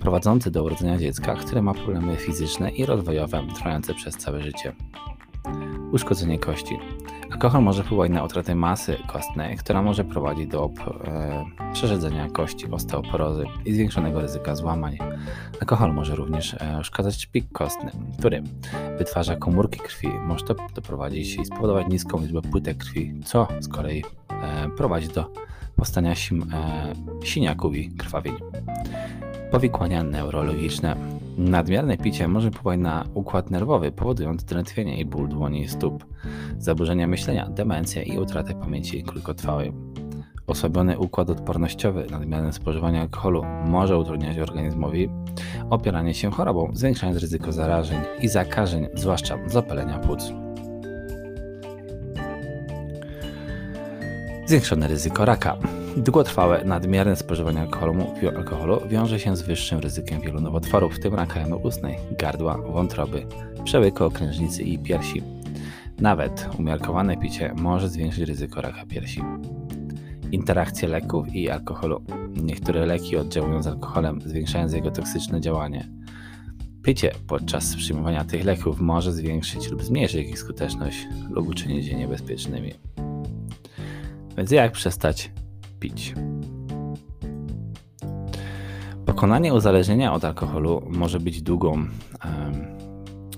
prowadzący 0.00 0.50
do 0.50 0.64
urodzenia 0.64 0.98
dziecka, 0.98 1.34
które 1.34 1.62
ma 1.62 1.74
problemy 1.74 2.16
fizyczne 2.16 2.70
i 2.70 2.86
rozwojowe 2.86 3.42
trwające 3.54 3.94
przez 3.94 4.16
całe 4.16 4.42
życie. 4.42 4.72
Uszkodzenie 5.92 6.38
kości. 6.38 6.78
Alkohol 7.40 7.62
może 7.62 7.84
wpływać 7.84 8.10
na 8.10 8.24
utratę 8.24 8.54
masy 8.54 8.96
kostnej, 9.06 9.56
która 9.56 9.82
może 9.82 10.04
prowadzić 10.04 10.46
do 10.46 10.70
e, 11.04 11.44
przerzedzenia 11.72 12.28
kości, 12.28 12.70
osteoporozy 12.70 13.44
i 13.64 13.72
zwiększonego 13.72 14.20
ryzyka 14.20 14.54
złamań. 14.54 14.98
Alkohol 15.60 15.94
może 15.94 16.16
również 16.16 16.54
e, 16.54 16.78
uszkadzać 16.80 17.22
szpik 17.22 17.52
kostny, 17.52 17.90
który 18.18 18.42
wytwarza 18.98 19.36
komórki 19.36 19.80
krwi. 19.80 20.08
Może 20.08 20.44
to 20.44 20.54
doprowadzić 20.74 21.36
i 21.36 21.44
spowodować 21.44 21.86
niską 21.88 22.20
liczbę 22.20 22.42
płytek 22.42 22.76
krwi, 22.76 23.20
co 23.24 23.48
z 23.60 23.68
kolei 23.68 24.04
e, 24.28 24.70
prowadzi 24.76 25.08
do 25.08 25.32
powstania 25.76 26.14
sim, 26.14 26.42
e, 26.52 26.92
siniaków 27.24 27.76
i 27.76 27.90
krwawień. 27.90 28.34
Powikłania 29.50 30.02
neurologiczne. 30.02 30.96
Nadmierne 31.38 31.96
picie 31.96 32.28
może 32.28 32.50
wpływać 32.50 32.80
na 32.80 33.04
układ 33.14 33.50
nerwowy, 33.50 33.92
powodując 33.92 34.44
drętwienie 34.44 35.00
i 35.00 35.04
ból 35.04 35.28
dłoni 35.28 35.62
i 35.62 35.68
stóp, 35.68 36.04
zaburzenia 36.58 37.06
myślenia, 37.06 37.48
demencję 37.48 38.02
i 38.02 38.18
utratę 38.18 38.54
pamięci 38.54 39.02
krótkotrwałej. 39.02 39.72
Osłabiony 40.46 40.98
układ 40.98 41.30
odpornościowy, 41.30 42.06
nadmierne 42.10 42.52
spożywanie 42.52 43.00
alkoholu 43.00 43.44
może 43.66 43.98
utrudniać 43.98 44.38
organizmowi 44.38 45.08
opieranie 45.70 46.14
się 46.14 46.30
chorobą, 46.30 46.70
zwiększając 46.72 47.18
ryzyko 47.18 47.52
zarażeń 47.52 48.00
i 48.22 48.28
zakażeń, 48.28 48.88
zwłaszcza 48.94 49.38
zapalenia 49.46 49.98
płuc. 49.98 50.32
Zwiększone 54.46 54.88
ryzyko 54.88 55.24
raka. 55.24 55.58
Długotrwałe, 55.96 56.64
nadmierne 56.64 57.16
spożywanie 57.16 57.60
alkoholu, 57.60 58.06
alkoholu 58.36 58.80
wiąże 58.88 59.20
się 59.20 59.36
z 59.36 59.42
wyższym 59.42 59.78
ryzykiem 59.78 60.20
wielu 60.20 60.40
nowotworów, 60.40 60.94
w 60.94 61.00
tym 61.00 61.14
raka 61.14 61.56
ustnej, 61.62 61.96
gardła, 62.18 62.58
wątroby, 62.58 63.26
przełyku 63.64 64.04
okrężnicy 64.04 64.62
i 64.62 64.78
piersi. 64.78 65.22
Nawet 66.00 66.48
umiarkowane 66.58 67.16
picie 67.16 67.54
może 67.56 67.88
zwiększyć 67.88 68.28
ryzyko 68.28 68.60
raka 68.60 68.86
piersi. 68.86 69.20
Interakcje 70.32 70.88
leków 70.88 71.34
i 71.34 71.50
alkoholu. 71.50 72.02
Niektóre 72.42 72.86
leki 72.86 73.16
oddziałują 73.16 73.62
z 73.62 73.66
alkoholem, 73.66 74.20
zwiększając 74.20 74.72
jego 74.72 74.90
toksyczne 74.90 75.40
działanie. 75.40 75.88
Picie 76.82 77.12
podczas 77.26 77.76
przyjmowania 77.76 78.24
tych 78.24 78.44
leków 78.44 78.80
może 78.80 79.12
zwiększyć 79.12 79.70
lub 79.70 79.82
zmniejszyć 79.82 80.28
ich 80.28 80.38
skuteczność 80.38 81.06
lub 81.30 81.48
uczynić 81.48 81.86
je 81.86 81.94
niebezpiecznymi. 81.94 82.72
Więc 84.36 84.50
jak 84.50 84.72
przestać 84.72 85.30
pić? 85.80 86.14
Pokonanie 89.06 89.54
uzależnienia 89.54 90.12
od 90.12 90.24
alkoholu 90.24 90.82
może 90.88 91.20
być 91.20 91.42
długą 91.42 91.70
um, 91.70 91.88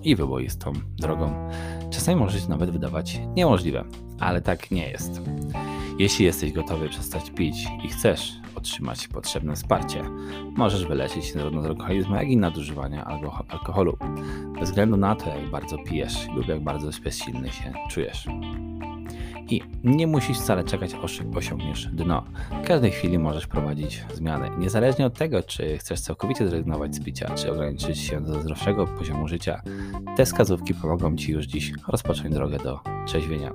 i 0.03 0.17
wyboistą 0.17 0.73
drogą. 0.97 1.49
Czasami 1.91 2.21
może 2.21 2.41
się 2.41 2.49
nawet 2.49 2.71
wydawać 2.71 3.21
niemożliwe, 3.37 3.85
ale 4.21 4.41
tak 4.41 4.71
nie 4.71 4.89
jest. 4.89 5.21
Jeśli 5.99 6.25
jesteś 6.25 6.53
gotowy 6.53 6.89
przestać 6.89 7.31
pić 7.31 7.57
i 7.85 7.89
chcesz 7.89 8.33
otrzymać 8.55 9.09
potrzebne 9.09 9.55
wsparcie, 9.55 10.03
możesz 10.57 10.87
wyleczyć 10.87 11.25
się 11.25 11.33
zarówno 11.33 11.63
z 11.63 11.67
alkoholizmu, 11.67 12.15
jak 12.15 12.29
i 12.29 12.37
nadużywania 12.37 13.05
alkoholu, 13.49 13.97
bez 14.61 14.69
względu 14.69 14.97
na 14.97 15.17
to, 15.17 15.31
jak 15.31 15.51
bardzo 15.51 15.79
pijesz 15.79 16.29
lub 16.37 16.49
jak 16.49 16.65
bardzo 16.65 16.91
bezsilny 17.05 17.51
się 17.51 17.73
czujesz. 17.91 18.27
I 19.53 19.63
nie 19.85 20.07
musisz 20.07 20.39
wcale 20.39 20.65
czekać, 20.65 20.91
aż 21.05 21.21
osiągniesz 21.35 21.87
dno. 21.87 22.25
W 22.65 22.67
każdej 22.67 22.91
chwili 22.91 23.19
możesz 23.19 23.47
prowadzić 23.47 24.05
zmiany. 24.15 24.51
Niezależnie 24.59 25.07
od 25.07 25.15
tego, 25.15 25.43
czy 25.43 25.79
chcesz 25.79 26.01
całkowicie 26.01 26.49
zrezygnować 26.49 26.95
z 26.95 27.05
picia, 27.05 27.35
czy 27.35 27.53
ograniczyć 27.53 27.99
się 27.99 28.21
do 28.21 28.43
zdrowszego 28.43 28.87
poziomu 28.87 29.29
życia, 29.29 29.63
te 30.17 30.25
wskazówki 30.25 30.75
pomogą 30.75 31.17
Ci 31.17 31.33
już 31.33 31.47
dziś 31.47 31.73
rozpocząć 31.89 32.35
drogę 32.35 32.59
do 32.59 32.81
trzeźwienia. 33.07 33.53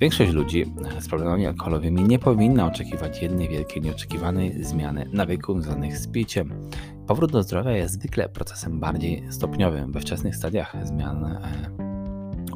Większość 0.00 0.32
ludzi 0.32 0.64
z 1.00 1.08
problemami 1.08 1.46
alkoholowymi 1.46 2.02
nie 2.02 2.18
powinna 2.18 2.66
oczekiwać 2.66 3.22
jednej 3.22 3.48
wielkiej, 3.48 3.82
nieoczekiwanej 3.82 4.64
zmiany 4.64 5.08
nawyków 5.12 5.62
związanych 5.62 5.98
z 5.98 6.08
piciem. 6.08 6.70
Powrót 7.06 7.32
do 7.32 7.42
zdrowia 7.42 7.70
jest 7.70 7.94
zwykle 7.94 8.28
procesem 8.28 8.80
bardziej 8.80 9.24
stopniowym. 9.30 9.92
We 9.92 10.00
wczesnych 10.00 10.36
stadiach 10.36 10.76
zmian 10.86 11.24
e, 11.24 11.85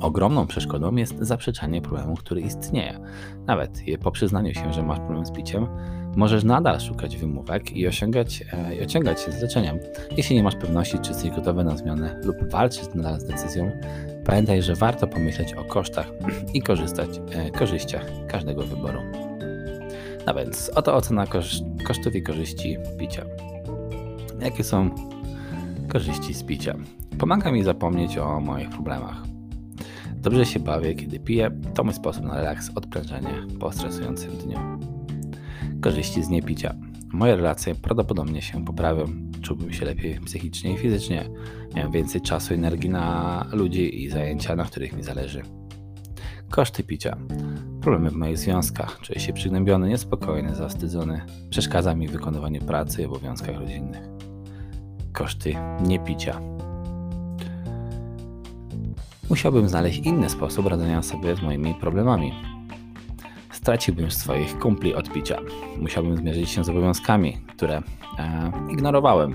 ogromną 0.01 0.47
przeszkodą 0.47 0.97
jest 0.97 1.19
zaprzeczanie 1.19 1.83
problemu, 1.83 2.17
który 2.17 2.41
istnieje. 2.41 2.99
Nawet 3.47 3.83
po 4.03 4.11
przyznaniu 4.11 4.55
się, 4.55 4.73
że 4.73 4.83
masz 4.83 4.99
problem 4.99 5.27
z 5.27 5.31
piciem, 5.31 5.67
możesz 6.17 6.45
nadal 6.45 6.81
szukać 6.81 7.17
wymówek 7.17 7.77
i 7.77 7.87
osiągać, 7.87 8.45
e, 8.53 8.77
i 8.77 8.85
osiągać 8.85 9.21
się 9.21 9.33
z 9.33 9.43
leczeniem. 9.43 9.79
Jeśli 10.17 10.37
nie 10.37 10.43
masz 10.43 10.57
pewności, 10.57 10.99
czy 10.99 11.11
jesteś 11.11 11.31
gotowy 11.31 11.65
na 11.65 11.77
zmianę 11.77 12.21
lub 12.25 12.51
walczyć 12.51 12.95
nadal 12.95 13.21
z 13.21 13.25
decyzją, 13.25 13.71
Pamiętaj, 14.25 14.63
że 14.63 14.75
warto 14.75 15.07
pomyśleć 15.07 15.55
o 15.55 15.65
kosztach 15.65 16.13
i 16.55 16.63
korzystać, 16.63 17.09
e, 17.33 17.51
korzyściach 17.51 18.07
każdego 18.29 18.63
wyboru. 18.63 19.01
No 20.27 20.35
więc 20.35 20.71
oto 20.75 20.95
ocena 20.95 21.27
koszt, 21.27 21.65
kosztów 21.87 22.15
i 22.15 22.23
korzyści 22.23 22.77
picia. 22.99 23.25
Jakie 24.41 24.65
są 24.65 24.91
korzyści 25.89 26.35
z 26.35 26.43
picia? 26.43 26.75
Pomaga 27.19 27.53
mi 27.53 27.63
zapomnieć 27.63 28.19
o 28.19 28.41
moich 28.41 28.71
problemach. 28.71 29.23
Dobrze 30.21 30.47
się 30.47 30.61
bawię, 30.61 30.95
kiedy 30.95 31.21
piję. 31.21 31.51
To 31.75 31.85
mój 31.85 31.95
sposób 31.95 32.25
na 32.25 32.35
relaks, 32.35 32.71
odprężenie 32.75 33.47
po 33.61 33.73
stresującym 33.73 34.31
dniu. 34.31 34.59
Korzyści 35.81 36.23
z 36.23 36.29
niepicia. 36.29 36.75
Moje 37.13 37.37
relacje 37.37 37.75
prawdopodobnie 37.75 38.43
się 38.43 38.65
poprawią. 38.65 39.05
Czułbym 39.43 39.73
się 39.73 39.85
lepiej 39.85 40.21
psychicznie 40.21 40.73
i 40.75 40.79
fizycznie. 40.79 41.25
Miałem 41.75 41.93
więcej 41.93 42.21
czasu 42.21 42.55
i 42.55 42.57
energii 42.57 42.91
na 42.91 43.47
ludzi 43.53 44.05
i 44.05 44.09
zajęcia, 44.09 44.57
na 44.57 44.65
których 44.65 44.93
mi 44.93 45.03
zależy. 45.03 45.43
Koszty 46.51 46.83
picia. 46.83 47.17
Problemy 47.81 48.11
w 48.11 48.15
moich 48.15 48.39
związkach. 48.39 48.99
Czuję 49.03 49.21
się 49.21 49.33
przygnębiony, 49.33 49.89
niespokojny, 49.89 50.55
zawstydzony. 50.55 51.21
Przeszkadza 51.51 51.95
mi 51.95 52.09
w 52.09 52.13
wykonywaniu 52.13 52.61
pracy 52.61 53.03
i 53.03 53.05
obowiązkach 53.05 53.59
rodzinnych. 53.59 54.03
Koszty 55.13 55.55
niepicia. 55.83 56.41
Musiałbym 59.31 59.69
znaleźć 59.69 59.99
inny 59.99 60.31
sposób 60.31 60.67
radzenia 60.67 61.03
sobie 61.03 61.37
z 61.37 61.43
moimi 61.43 61.75
problemami 61.75 62.33
straciłbym 63.53 64.11
swoich 64.11 64.59
kumpli 64.59 64.95
od 64.95 65.13
picia. 65.13 65.41
Musiałbym 65.79 66.17
zmierzyć 66.17 66.51
się 66.51 66.65
z 66.65 66.69
obowiązkami, 66.69 67.39
które 67.57 67.83
e, 68.19 68.53
ignorowałem. 68.71 69.35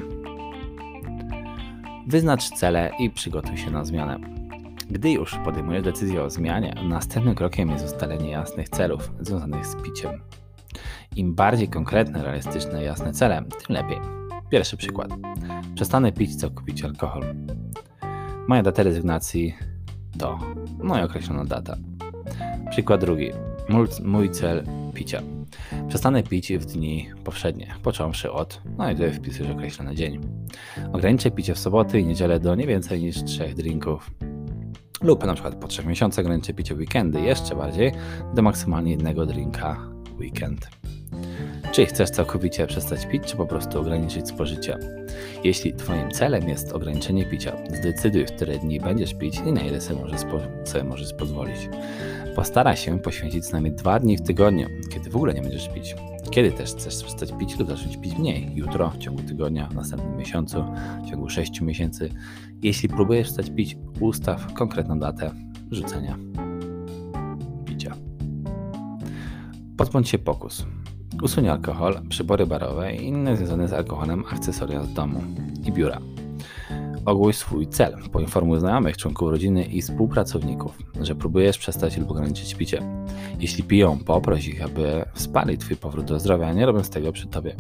Wyznacz 2.07 2.49
cele 2.49 2.91
i 2.99 3.09
przygotuj 3.09 3.57
się 3.57 3.71
na 3.71 3.85
zmianę. 3.85 4.19
Gdy 4.89 5.11
już 5.11 5.35
podejmujesz 5.45 5.83
decyzję 5.83 6.23
o 6.23 6.29
zmianie, 6.29 6.75
następnym 6.89 7.35
krokiem 7.35 7.69
jest 7.69 7.85
ustalenie 7.85 8.29
jasnych 8.29 8.69
celów 8.69 9.11
związanych 9.19 9.65
z 9.65 9.75
piciem. 9.75 10.21
Im 11.15 11.35
bardziej 11.35 11.67
konkretne, 11.67 12.23
realistyczne, 12.23 12.83
jasne 12.83 13.13
cele, 13.13 13.43
tym 13.43 13.75
lepiej. 13.75 13.97
Pierwszy 14.49 14.77
przykład. 14.77 15.09
Przestanę 15.75 16.11
pić 16.11 16.35
całkowicie 16.35 16.85
alkohol. 16.85 17.23
Moja 18.47 18.63
data 18.63 18.83
rezygnacji 18.83 19.55
to, 20.19 20.39
no 20.83 20.99
i 20.99 21.01
określona 21.01 21.45
data. 21.45 21.77
Przykład 22.69 23.01
drugi. 23.01 23.31
Mój 24.03 24.29
cel 24.29 24.63
picia. 24.93 25.21
Przestanę 25.87 26.23
pić 26.23 26.53
w 26.53 26.65
dni 26.65 27.09
powszednie, 27.23 27.75
począwszy 27.83 28.31
od, 28.31 28.61
no 28.77 28.91
i 28.91 28.93
tutaj 28.93 29.13
wpisujesz 29.13 29.51
określony 29.51 29.95
dzień. 29.95 30.19
Ograniczę 30.93 31.31
picie 31.31 31.53
w 31.53 31.59
soboty 31.59 31.99
i 31.99 32.05
niedzielę 32.05 32.39
do 32.39 32.55
nie 32.55 32.67
więcej 32.67 33.03
niż 33.03 33.23
3 33.23 33.53
drinków. 33.55 34.11
Lub 35.01 35.25
na 35.25 35.33
przykład 35.33 35.55
po 35.55 35.67
3 35.67 35.85
miesiącach 35.85 36.25
ograniczę 36.25 36.53
picie 36.53 36.75
weekendy 36.75 37.21
jeszcze 37.21 37.55
bardziej 37.55 37.91
do 38.33 38.41
maksymalnie 38.41 38.91
jednego 38.91 39.25
drinka 39.25 39.77
weekend. 40.19 40.69
Czy 41.71 41.85
chcesz 41.85 42.09
całkowicie 42.09 42.67
przestać 42.67 43.05
pić, 43.05 43.23
czy 43.23 43.37
po 43.37 43.45
prostu 43.45 43.79
ograniczyć 43.79 44.27
spożycie? 44.27 44.77
Jeśli 45.43 45.73
Twoim 45.73 46.11
celem 46.11 46.49
jest 46.49 46.71
ograniczenie 46.71 47.25
picia, 47.25 47.57
zdecyduj, 47.79 48.25
w 48.25 48.31
które 48.31 48.57
dni 48.57 48.79
będziesz 48.79 49.13
pić 49.13 49.39
i 49.45 49.51
na 49.51 49.61
ile 49.61 49.81
sobie 49.81 50.01
możesz, 50.01 50.21
sobie 50.65 50.83
możesz 50.83 51.13
pozwolić. 51.13 51.69
Postaraj 52.35 52.77
się 52.77 52.99
poświęcić 52.99 53.45
co 53.45 53.51
najmniej 53.51 53.73
dwa 53.75 53.99
dni 53.99 54.17
w 54.17 54.21
tygodniu, 54.21 54.67
kiedy 54.93 55.09
w 55.09 55.15
ogóle 55.15 55.33
nie 55.33 55.41
będziesz 55.41 55.69
pić. 55.69 55.95
Kiedy 56.31 56.51
też 56.51 56.71
chcesz 56.71 57.03
przestać 57.03 57.33
pić 57.39 57.59
lub 57.59 57.69
zacząć 57.69 57.97
pić 57.97 58.17
mniej? 58.17 58.51
Jutro, 58.55 58.89
w 58.89 58.97
ciągu 58.97 59.23
tygodnia, 59.23 59.67
w 59.67 59.75
następnym 59.75 60.17
miesiącu, 60.17 60.63
w 61.05 61.09
ciągu 61.09 61.29
6 61.29 61.61
miesięcy. 61.61 62.09
Jeśli 62.61 62.89
próbujesz 62.89 63.23
przestać 63.23 63.49
pić, 63.49 63.77
ustaw 63.99 64.53
konkretną 64.53 64.99
datę 64.99 65.31
rzucenia 65.71 66.17
picia. 67.65 67.95
Pozbądź 69.77 70.09
się 70.09 70.19
pokus. 70.19 70.65
Usuń 71.21 71.47
alkohol, 71.47 72.01
przybory 72.09 72.45
barowe 72.45 72.95
i 72.95 73.07
inne 73.07 73.37
związane 73.37 73.67
z 73.67 73.73
alkoholem 73.73 74.23
akcesoria 74.31 74.83
z 74.83 74.93
domu 74.93 75.23
i 75.65 75.71
biura. 75.71 75.99
Ogłoś 77.05 77.35
swój 77.35 77.67
cel. 77.67 77.95
Poinformuj 78.11 78.59
znajomych, 78.59 78.97
członków 78.97 79.31
rodziny 79.31 79.63
i 79.63 79.81
współpracowników, 79.81 80.77
że 81.01 81.15
próbujesz 81.15 81.57
przestać 81.57 81.97
lub 81.97 82.11
ograniczyć 82.11 82.55
picie. 82.55 82.81
Jeśli 83.39 83.63
piją, 83.63 83.97
poproś 84.05 84.47
ich, 84.47 84.65
aby 84.65 85.05
wsparli 85.13 85.57
Twój 85.57 85.77
powrót 85.77 86.05
do 86.05 86.19
zdrowia, 86.19 86.53
nie 86.53 86.65
robiąc 86.65 86.89
tego 86.89 87.11
przy 87.11 87.27
Tobie. 87.27 87.55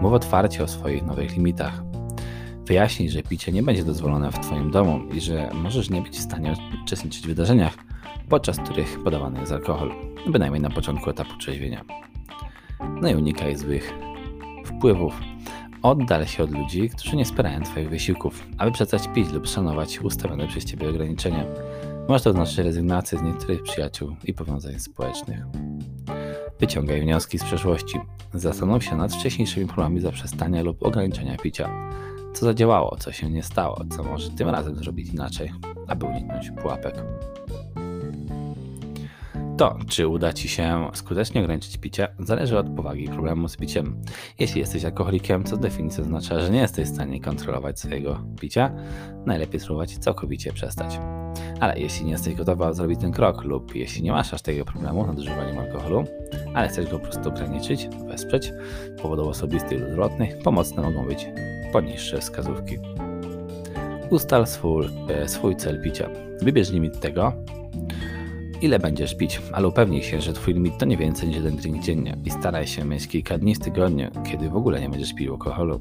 Mów 0.00 0.12
otwarcie 0.12 0.64
o 0.64 0.68
swoich 0.68 1.02
nowych 1.02 1.36
limitach. 1.36 1.82
Wyjaśnij, 2.66 3.10
że 3.10 3.22
picie 3.22 3.52
nie 3.52 3.62
będzie 3.62 3.84
dozwolone 3.84 4.32
w 4.32 4.38
Twoim 4.38 4.70
domu 4.70 5.00
i 5.14 5.20
że 5.20 5.50
możesz 5.54 5.90
nie 5.90 6.02
być 6.02 6.16
w 6.16 6.22
stanie 6.22 6.54
uczestniczyć 6.82 7.24
w 7.24 7.26
wydarzeniach, 7.26 7.74
podczas 8.28 8.58
których 8.58 9.02
podawany 9.04 9.40
jest 9.40 9.52
alkohol, 9.52 9.90
bynajmniej 10.26 10.62
na 10.62 10.70
początku 10.70 11.10
etapu 11.10 11.36
trzeźwienia. 11.38 11.84
No 13.02 13.08
i 13.08 13.14
unikaj 13.14 13.56
złych 13.56 13.92
wpływów 14.64 15.14
Oddal 15.84 16.26
się 16.26 16.42
od 16.42 16.50
ludzi, 16.50 16.90
którzy 16.90 17.16
nie 17.16 17.24
wspierają 17.24 17.62
Twoich 17.62 17.90
wysiłków, 17.90 18.46
aby 18.58 18.72
przestać 18.72 19.08
pić 19.14 19.32
lub 19.32 19.46
szanować 19.46 20.00
ustawione 20.00 20.48
przez 20.48 20.64
Ciebie 20.64 20.88
ograniczenia. 20.88 21.44
Może 22.08 22.24
to 22.24 22.30
oznaczać 22.30 22.58
rezygnację 22.58 23.18
z 23.18 23.22
niektórych 23.22 23.62
przyjaciół 23.62 24.16
i 24.24 24.34
powiązań 24.34 24.80
społecznych. 24.80 25.44
Wyciągaj 26.60 27.00
wnioski 27.00 27.38
z 27.38 27.44
przeszłości. 27.44 27.98
Zastanów 28.34 28.84
się 28.84 28.96
nad 28.96 29.14
wcześniejszymi 29.14 29.66
próbami 29.66 30.00
zaprzestania 30.00 30.62
lub 30.62 30.82
ograniczenia 30.82 31.36
picia. 31.36 31.90
Co 32.34 32.44
zadziałało, 32.44 32.96
co 32.96 33.12
się 33.12 33.30
nie 33.30 33.42
stało, 33.42 33.84
co 33.96 34.02
może 34.02 34.30
tym 34.30 34.48
razem 34.48 34.76
zrobić 34.76 35.08
inaczej, 35.08 35.52
aby 35.88 36.06
uniknąć 36.06 36.50
pułapek. 36.50 36.94
To, 39.56 39.76
czy 39.88 40.08
uda 40.08 40.32
Ci 40.32 40.48
się 40.48 40.90
skutecznie 40.94 41.40
ograniczyć 41.40 41.76
picie, 41.76 42.08
zależy 42.18 42.58
od 42.58 42.70
powagi 42.76 43.08
problemu 43.08 43.48
z 43.48 43.56
piciem. 43.56 44.02
Jeśli 44.38 44.60
jesteś 44.60 44.84
alkoholikiem, 44.84 45.44
co 45.44 45.56
z 45.56 45.58
definicji 45.58 46.02
oznacza, 46.02 46.40
że 46.40 46.50
nie 46.50 46.58
jesteś 46.58 46.88
w 46.88 46.94
stanie 46.94 47.20
kontrolować 47.20 47.80
swojego 47.80 48.20
picia, 48.40 48.70
najlepiej 49.26 49.60
spróbować 49.60 49.98
całkowicie 49.98 50.52
przestać. 50.52 50.98
Ale 51.60 51.78
jeśli 51.78 52.04
nie 52.04 52.12
jesteś 52.12 52.34
gotowa 52.34 52.72
zrobić 52.72 53.00
ten 53.00 53.12
krok 53.12 53.44
lub 53.44 53.74
jeśli 53.74 54.02
nie 54.02 54.12
masz 54.12 54.34
aż 54.34 54.42
tego 54.42 54.64
problemu 54.64 55.04
z 55.04 55.06
nadużywaniem 55.06 55.58
alkoholu, 55.58 56.04
ale 56.54 56.68
chcesz 56.68 56.90
go 56.90 56.98
po 56.98 57.04
prostu 57.04 57.28
ograniczyć, 57.28 57.88
wesprzeć, 57.88 58.52
powodów 59.02 59.28
osobistych 59.28 59.80
lub 59.80 59.90
zwrotnych, 59.90 60.38
pomocne 60.38 60.82
mogą 60.82 61.06
być 61.06 61.26
poniższe 61.72 62.18
wskazówki. 62.18 62.78
Ustal 64.10 64.46
swój, 64.46 64.86
e, 65.08 65.28
swój 65.28 65.56
cel 65.56 65.82
picia. 65.82 66.10
Wybierz 66.42 66.70
limit 66.70 67.00
tego, 67.00 67.32
ile 68.64 68.78
będziesz 68.78 69.14
pić, 69.14 69.40
ale 69.52 69.68
upewnij 69.68 70.02
się, 70.02 70.20
że 70.20 70.32
Twój 70.32 70.54
limit 70.54 70.78
to 70.78 70.86
nie 70.86 70.96
więcej 70.96 71.28
niż 71.28 71.36
jeden 71.36 71.56
drink 71.56 71.82
dziennie 71.82 72.16
i 72.24 72.30
staraj 72.30 72.66
się 72.66 72.84
mieć 72.84 73.08
kilka 73.08 73.38
dni 73.38 73.54
w 73.54 73.58
tygodniu, 73.58 74.10
kiedy 74.30 74.50
w 74.50 74.56
ogóle 74.56 74.80
nie 74.80 74.88
będziesz 74.88 75.14
pił 75.14 75.32
alkoholu. 75.32 75.80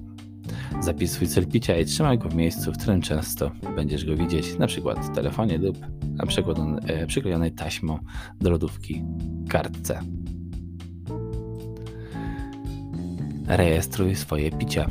Zapisz 0.80 1.10
swój 1.10 1.28
cel 1.28 1.48
picia 1.48 1.78
i 1.78 1.86
trzymaj 1.86 2.18
go 2.18 2.30
w 2.30 2.36
miejscu, 2.36 2.72
w 2.72 2.78
którym 2.78 3.02
często 3.02 3.52
będziesz 3.76 4.06
go 4.06 4.16
widzieć, 4.16 4.48
np. 4.56 4.96
w 5.04 5.16
telefonie 5.16 5.58
lub 5.58 5.78
na 6.12 6.26
e, 6.88 7.08
przyklejonej 7.08 7.52
taśmą 7.52 8.00
do 8.42 8.50
lodówki 8.50 9.04
kartce. 9.50 10.00
Rejestruj 13.48 14.16
swoje 14.16 14.52
picia. 14.52 14.90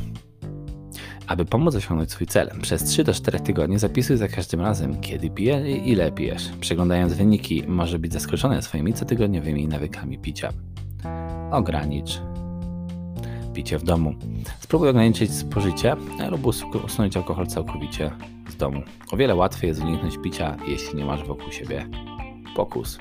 Aby 1.33 1.45
pomóc 1.45 1.75
osiągnąć 1.75 2.11
swój 2.11 2.27
cel, 2.27 2.51
przez 2.61 2.83
3 2.83 3.03
do 3.03 3.13
4 3.13 3.39
tygodnie 3.39 3.79
zapisuj 3.79 4.17
za 4.17 4.27
każdym 4.27 4.61
razem, 4.61 5.01
kiedy 5.01 5.29
pijesz 5.29 5.67
i 5.67 5.89
ile 5.89 6.11
pijesz. 6.11 6.49
Przeglądając 6.59 7.13
wyniki, 7.13 7.63
może 7.67 7.99
być 7.99 8.13
zaskoczony 8.13 8.61
swoimi 8.61 8.93
cotygodniowymi 8.93 9.67
nawykami 9.67 10.19
picia. 10.19 10.49
Ogranicz 11.51 12.21
picie 13.53 13.77
w 13.79 13.83
domu. 13.83 14.13
Spróbuj 14.59 14.89
ograniczyć 14.89 15.33
spożycie 15.33 15.95
lub 16.29 16.45
usunąć 16.85 17.17
alkohol 17.17 17.47
całkowicie 17.47 18.11
z 18.49 18.55
domu. 18.55 18.81
O 19.11 19.17
wiele 19.17 19.35
łatwiej 19.35 19.67
jest 19.67 19.81
uniknąć 19.81 20.17
picia, 20.17 20.57
jeśli 20.67 20.97
nie 20.97 21.05
masz 21.05 21.23
wokół 21.23 21.51
siebie 21.51 21.87
pokus. 22.55 22.99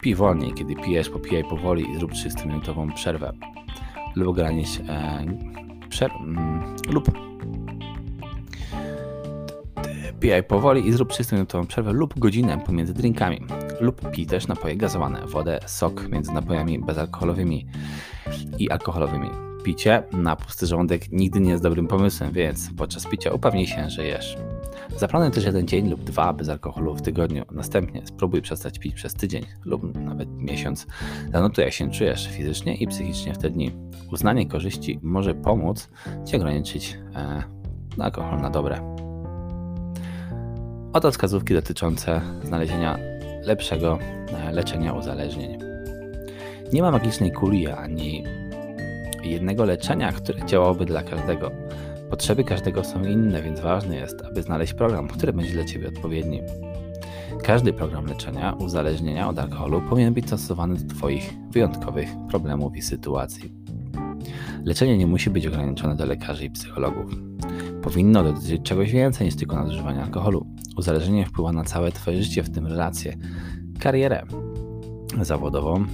Pij 0.00 0.14
wolniej, 0.14 0.54
kiedy 0.54 0.74
pijesz, 0.74 1.08
popijaj 1.08 1.44
powoli 1.44 1.90
i 1.90 1.96
zrób 1.96 2.12
30-minutową 2.12 2.92
przerwę. 2.92 3.32
Lub 4.16 4.28
ogranicz 4.28 4.80
e, 4.88 5.24
lub 6.88 7.32
pijaj 10.22 10.42
powoli 10.42 10.88
i 10.88 10.92
zrób 10.92 11.12
30-minutową 11.12 11.66
przerwę 11.66 11.92
lub 11.92 12.18
godzinę 12.18 12.58
pomiędzy 12.66 12.94
drinkami. 12.94 13.40
Lub 13.80 14.10
pij 14.10 14.26
też 14.26 14.46
napoje 14.46 14.76
gazowane, 14.76 15.26
wodę, 15.26 15.60
sok 15.66 16.08
między 16.08 16.32
napojami 16.32 16.78
bezalkoholowymi 16.78 17.66
i 18.58 18.70
alkoholowymi. 18.70 19.51
Picie 19.64 20.02
na 20.12 20.36
pusty 20.36 20.66
żołądek 20.66 21.12
nigdy 21.12 21.40
nie 21.40 21.50
jest 21.50 21.62
dobrym 21.62 21.86
pomysłem, 21.86 22.32
więc 22.32 22.70
podczas 22.76 23.06
picia 23.06 23.30
upewnij 23.30 23.66
się, 23.66 23.90
że 23.90 24.04
jesz. 24.04 24.36
Zaplanuj 24.96 25.30
też 25.30 25.44
jeden 25.44 25.68
dzień 25.68 25.90
lub 25.90 26.04
dwa 26.04 26.32
bez 26.32 26.48
alkoholu 26.48 26.94
w 26.94 27.02
tygodniu. 27.02 27.44
Następnie 27.52 28.06
spróbuj 28.06 28.42
przestać 28.42 28.78
pić 28.78 28.94
przez 28.94 29.14
tydzień 29.14 29.44
lub 29.64 29.94
nawet 29.94 30.28
miesiąc. 30.28 30.86
Zanotuj 31.32 31.64
jak 31.64 31.72
się 31.72 31.90
czujesz 31.90 32.28
fizycznie 32.28 32.74
i 32.74 32.86
psychicznie 32.86 33.34
w 33.34 33.38
te 33.38 33.50
dni. 33.50 33.72
Uznanie 34.12 34.46
korzyści 34.46 34.98
może 35.02 35.34
pomóc 35.34 35.88
Ci 36.24 36.36
ograniczyć 36.36 36.98
e, 37.14 37.42
alkohol 37.98 38.40
na 38.40 38.50
dobre. 38.50 38.96
Oto 40.92 41.10
wskazówki 41.10 41.54
dotyczące 41.54 42.20
znalezienia 42.44 42.98
lepszego 43.42 43.98
e, 44.32 44.52
leczenia 44.52 44.92
uzależnień. 44.92 45.58
Nie 46.72 46.82
ma 46.82 46.90
magicznej 46.90 47.32
kuli 47.32 47.68
ani 47.68 48.24
jednego 49.30 49.64
leczenia, 49.64 50.12
które 50.12 50.46
działałoby 50.46 50.84
dla 50.84 51.02
każdego. 51.02 51.50
Potrzeby 52.10 52.44
każdego 52.44 52.84
są 52.84 53.04
inne, 53.04 53.42
więc 53.42 53.60
ważne 53.60 53.96
jest, 53.96 54.22
aby 54.22 54.42
znaleźć 54.42 54.74
program, 54.74 55.08
który 55.08 55.32
będzie 55.32 55.52
dla 55.52 55.64
Ciebie 55.64 55.88
odpowiedni. 55.88 56.40
Każdy 57.44 57.72
program 57.72 58.06
leczenia 58.06 58.52
uzależnienia 58.52 59.28
od 59.28 59.38
alkoholu 59.38 59.82
powinien 59.88 60.14
być 60.14 60.26
stosowany 60.26 60.74
do 60.74 60.94
Twoich 60.94 61.34
wyjątkowych 61.50 62.08
problemów 62.28 62.76
i 62.76 62.82
sytuacji. 62.82 63.52
Leczenie 64.64 64.98
nie 64.98 65.06
musi 65.06 65.30
być 65.30 65.46
ograniczone 65.46 65.96
do 65.96 66.06
lekarzy 66.06 66.44
i 66.44 66.50
psychologów. 66.50 67.12
Powinno 67.82 68.24
dotyczyć 68.24 68.62
czegoś 68.62 68.92
więcej 68.92 69.26
niż 69.26 69.36
tylko 69.36 69.56
nadużywania 69.56 70.02
alkoholu. 70.02 70.46
Uzależnienie 70.76 71.26
wpływa 71.26 71.52
na 71.52 71.64
całe 71.64 71.92
Twoje 71.92 72.22
życie, 72.22 72.42
w 72.42 72.50
tym 72.50 72.66
relacje, 72.66 73.16
karierę 73.80 74.22
zawodową, 75.22 75.84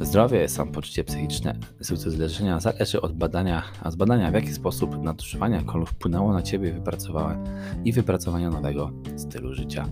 Zdrowie, 0.00 0.48
samopoczucie 0.48 1.04
psychiczne, 1.04 1.58
sukces 1.82 2.18
leczenia 2.18 2.60
zależy 2.60 3.00
od 3.00 3.12
badania, 3.12 3.62
a 3.82 3.90
z 3.90 3.96
badania 3.96 4.30
w 4.30 4.34
jaki 4.34 4.52
sposób 4.52 5.02
nadużywanie 5.02 5.58
alkoholu 5.58 5.86
wpłynęło 5.86 6.32
na 6.32 6.42
Ciebie 6.42 6.72
wypracowane 6.72 7.44
i 7.84 7.92
wypracowania 7.92 8.50
nowego 8.50 8.90
stylu 9.16 9.54
życia. 9.54 9.84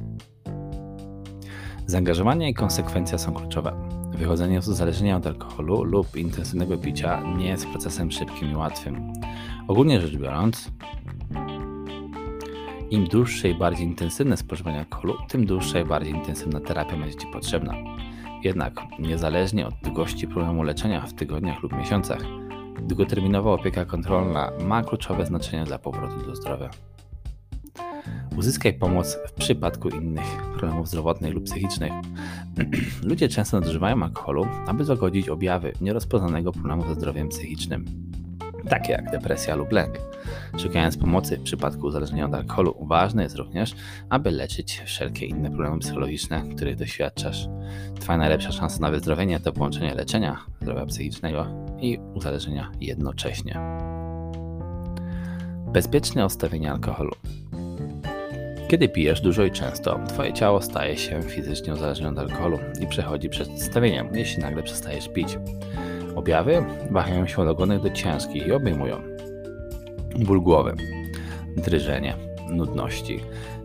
Zaangażowanie 1.87 2.51
i 2.51 2.55
konsekwencja 2.55 3.19
są 3.19 3.33
kluczowe. 3.33 3.89
Wychodzenie 4.19 4.63
z 4.63 4.69
uzależnienia 4.69 5.17
od 5.17 5.27
alkoholu 5.27 5.85
lub 5.85 6.17
intensywnego 6.17 6.79
picia 6.79 7.23
nie 7.37 7.49
jest 7.49 7.67
procesem 7.67 8.11
szybkim 8.11 8.53
i 8.53 8.57
łatwym. 8.57 9.13
Ogólnie 9.69 10.01
rzecz 10.01 10.17
biorąc, 10.17 10.71
im 12.91 13.05
dłuższe 13.05 13.49
i 13.49 13.55
bardziej 13.55 13.87
intensywne 13.87 14.37
spożywanie 14.37 14.79
alkoholu, 14.79 15.15
tym 15.29 15.47
dłuższa 15.47 15.81
i 15.81 15.85
bardziej 15.85 16.15
intensywna 16.15 16.61
terapia 16.61 16.97
będzie 16.97 17.19
Ci 17.19 17.27
potrzebna. 17.33 17.75
Jednak, 18.45 18.75
niezależnie 18.99 19.67
od 19.67 19.75
długości 19.83 20.29
problemu 20.29 20.63
leczenia 20.63 21.07
w 21.07 21.13
tygodniach 21.13 21.63
lub 21.63 21.73
miesiącach, 21.79 22.21
długoterminowa 22.83 23.53
opieka 23.53 23.85
kontrolna 23.85 24.53
ma 24.65 24.83
kluczowe 24.83 25.27
znaczenie 25.27 25.65
dla 25.65 25.79
powrotu 25.79 26.27
do 26.27 26.37
zdrowia. 26.37 26.71
Uzyskaj 28.37 28.75
pomoc 28.75 29.19
w 29.27 29.33
przypadku 29.33 29.89
innych 29.89 30.25
problemów 30.57 30.89
zdrowotnych 30.89 31.35
lub 31.35 31.45
psychicznych. 31.45 31.93
Ludzie 33.09 33.29
często 33.29 33.61
nadużywają 33.61 34.03
alkoholu, 34.03 34.47
aby 34.67 34.85
zagodzić 34.85 35.29
objawy 35.29 35.73
nierozpoznanego 35.81 36.53
problemu 36.53 36.87
ze 36.89 36.95
zdrowiem 36.95 37.29
psychicznym 37.29 38.04
takie 38.69 38.93
jak 38.93 39.11
depresja 39.11 39.55
lub 39.55 39.73
lęk. 39.73 39.99
Szukając 40.59 40.97
pomocy 40.97 41.37
w 41.37 41.43
przypadku 41.43 41.87
uzależnienia 41.87 42.27
od 42.27 42.35
alkoholu, 42.35 42.87
ważne 42.87 43.23
jest 43.23 43.37
również, 43.37 43.75
aby 44.11 44.31
leczyć 44.31 44.83
wszelkie 44.85 45.27
inne 45.27 45.51
problemy 45.51 45.79
psychologiczne, 45.79 46.43
których 46.57 46.77
doświadczasz. 46.77 47.49
Twoja 48.01 48.19
najlepsza 48.19 48.53
szansa 48.53 48.81
na 48.81 48.91
wyzdrowienie 48.91 49.41
to 49.41 49.53
połączenie 49.53 49.95
leczenia, 49.95 50.39
zdrowia 50.63 50.87
psychicznego 50.87 51.47
i 51.81 51.99
uzależnienia 52.15 52.71
jednocześnie. 52.81 53.61
Bezpieczne 55.73 56.25
odstawienie 56.25 56.73
alkoholu. 56.73 57.13
Kiedy 58.69 58.89
pijesz 58.89 59.21
dużo 59.21 59.45
i 59.45 59.51
często, 59.51 60.01
Twoje 60.09 60.33
ciało 60.33 60.63
staje 60.63 60.97
się 60.97 61.23
fizycznie 61.23 61.75
uzależnione 61.75 62.23
od 62.23 62.31
alkoholu 62.31 62.59
i 62.81 62.87
przechodzi 62.87 63.29
przez 63.29 63.49
odstawienie, 63.49 64.05
jeśli 64.15 64.43
nagle 64.43 64.63
przestajesz 64.63 65.09
pić. 65.09 65.39
Objawy 66.15 66.65
wahają 66.91 67.27
się 67.27 67.43
od 67.43 67.49
ogonek 67.49 67.83
do 67.83 67.91
ciężkich 67.91 68.47
i 68.47 68.53
obejmują 68.53 68.97
ból 70.19 70.43
głowy, 70.43 70.75
drżenie, 71.57 72.17
nudności, 72.51 73.21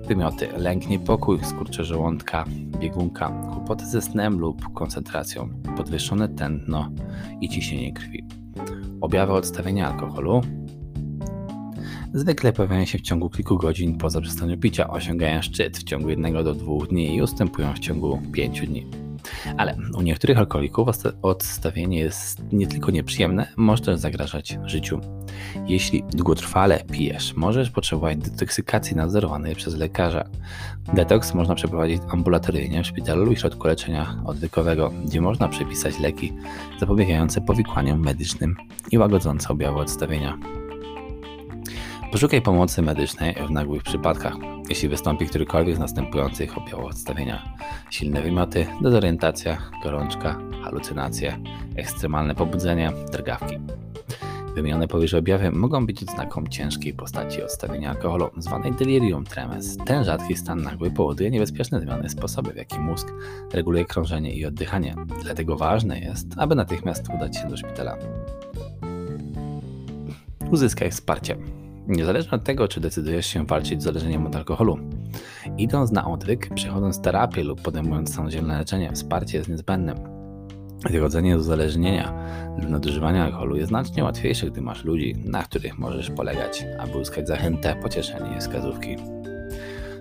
wymioty, 0.08 0.48
lęk, 0.58 0.88
niepokój, 0.88 1.40
skurcze 1.44 1.84
żołądka, 1.84 2.46
biegunka, 2.80 3.30
kłopoty 3.30 3.86
ze 3.86 4.02
snem 4.02 4.40
lub 4.40 4.74
koncentracją, 4.74 5.50
podwyższone 5.78 6.30
tętno 6.30 6.92
i 7.42 7.50
ciśnienie 7.50 7.94
krwi. 7.94 8.26
Objawy 9.02 9.34
odstawienia 9.34 9.92
alkoholu 9.92 10.42
zwykle 12.14 12.54
pojawiają 12.54 12.86
się 12.86 12.98
w 12.98 13.02
ciągu 13.02 13.30
kilku 13.30 13.58
godzin 13.58 13.98
po 13.98 14.10
zaprzestaniu 14.10 14.58
picia, 14.58 14.88
osiągają 14.88 15.42
szczyt 15.42 15.78
w 15.78 15.84
ciągu 15.84 16.10
jednego 16.10 16.44
do 16.44 16.56
dwóch 16.56 16.88
dni 16.88 17.16
i 17.16 17.22
ustępują 17.22 17.74
w 17.74 17.80
ciągu 17.80 18.22
pięciu 18.32 18.66
dni. 18.66 18.86
Ale 19.58 19.78
u 19.98 20.02
niektórych 20.02 20.38
alkoholików 20.38 20.88
odstawienie 21.22 22.00
jest 22.00 22.42
nie 22.52 22.68
tylko 22.68 22.92
nieprzyjemne, 22.92 23.48
może 23.58 23.84
też 23.84 24.00
zagrażać 24.00 24.58
życiu. 24.66 25.02
Jeśli 25.68 26.04
długotrwale 26.04 26.80
pijesz, 26.92 27.34
możesz 27.36 27.70
potrzebować 27.70 28.18
detoksykacji 28.18 28.96
nadzorowanej 28.96 29.56
przez 29.56 29.76
lekarza. 29.76 30.26
Detoks 30.94 31.34
można 31.34 31.56
przeprowadzić 31.56 32.02
ambulatoryjnie 32.12 32.84
w 32.84 32.88
szpitalu 32.88 33.26
lub 33.26 33.38
środku 33.38 33.68
leczenia 33.68 34.22
odwykowego, 34.26 34.92
gdzie 35.06 35.22
można 35.22 35.48
przepisać 35.48 36.00
leki 36.00 36.34
zapobiegające 36.80 37.42
powikłaniom 37.42 38.00
medycznym 38.00 38.56
i 38.92 38.98
łagodzące 38.98 39.50
objawy 39.50 39.80
odstawienia. 39.80 40.59
Poszukaj 42.12 42.42
pomocy 42.42 42.82
medycznej 42.82 43.36
w 43.48 43.52
nagłych 43.52 43.84
przypadkach, 43.84 44.34
jeśli 44.70 44.90
wystąpi 44.90 45.26
którykolwiek 45.26 45.76
z 45.76 45.80
następujących 45.80 46.58
objawów 46.58 46.86
odstawienia: 46.86 47.54
silne 47.90 48.22
wymioty, 48.22 48.68
dezorientacja, 48.82 49.58
gorączka, 49.84 50.40
halucynacje, 50.64 51.38
ekstremalne 51.76 52.36
pobudzenie, 52.36 52.92
drgawki. 53.12 53.58
Wymienione 54.56 54.88
powyżej 54.88 55.20
objawy 55.20 55.52
mogą 55.52 55.86
być 55.86 56.04
odznaką 56.04 56.48
ciężkiej 56.48 56.94
postaci 56.94 57.44
odstawienia 57.44 57.90
alkoholu, 57.90 58.30
zwanej 58.38 58.72
delirium 58.72 59.26
tremens. 59.26 59.78
Ten 59.86 60.04
rzadki 60.04 60.36
stan 60.36 60.62
nagły 60.62 60.92
powoduje 60.92 61.32
niebezpieczne 61.32 61.82
zmiany 61.82 62.10
sposoby, 62.10 62.54
w 62.54 62.58
jaki 62.58 62.80
mózg 62.80 63.08
reguluje 63.54 63.86
krążenie 63.86 64.34
i 64.34 64.46
oddychanie. 64.46 64.96
Dlatego 65.24 65.56
ważne 65.56 66.00
jest, 66.00 66.28
aby 66.38 66.56
natychmiast 66.56 67.10
udać 67.16 67.38
się 67.38 67.48
do 67.48 67.58
szpitala. 67.58 67.98
Uzyskaj 70.52 70.92
wsparcie. 70.92 71.59
Niezależnie 71.90 72.32
od 72.32 72.44
tego, 72.44 72.68
czy 72.68 72.80
decydujesz 72.80 73.26
się 73.26 73.46
walczyć 73.46 73.82
z 73.82 73.84
zależeniem 73.84 74.28
od 74.28 74.36
alkoholu, 74.36 74.78
idąc 75.58 75.92
na 75.92 76.08
odwyk, 76.08 76.50
przechodząc 76.56 77.02
terapię 77.02 77.44
lub 77.44 77.62
podejmując 77.62 78.16
samodzielne 78.16 78.58
leczenie, 78.58 78.92
wsparcie 78.94 79.38
jest 79.38 79.50
niezbędne. 79.50 79.96
Wychodzenie 80.90 81.38
z 81.38 81.42
uzależnienia 81.42 82.14
lub 82.58 82.70
nadużywania 82.70 83.24
alkoholu 83.24 83.56
jest 83.56 83.70
znacznie 83.70 84.04
łatwiejsze, 84.04 84.48
gdy 84.48 84.62
masz 84.62 84.84
ludzi, 84.84 85.16
na 85.26 85.44
których 85.44 85.80
możesz 85.80 86.10
polegać, 86.10 86.66
aby 86.80 86.98
uzyskać 86.98 87.28
zachętę, 87.28 87.76
pocieszenie 87.82 88.38
i 88.38 88.40
wskazówki. 88.40 88.96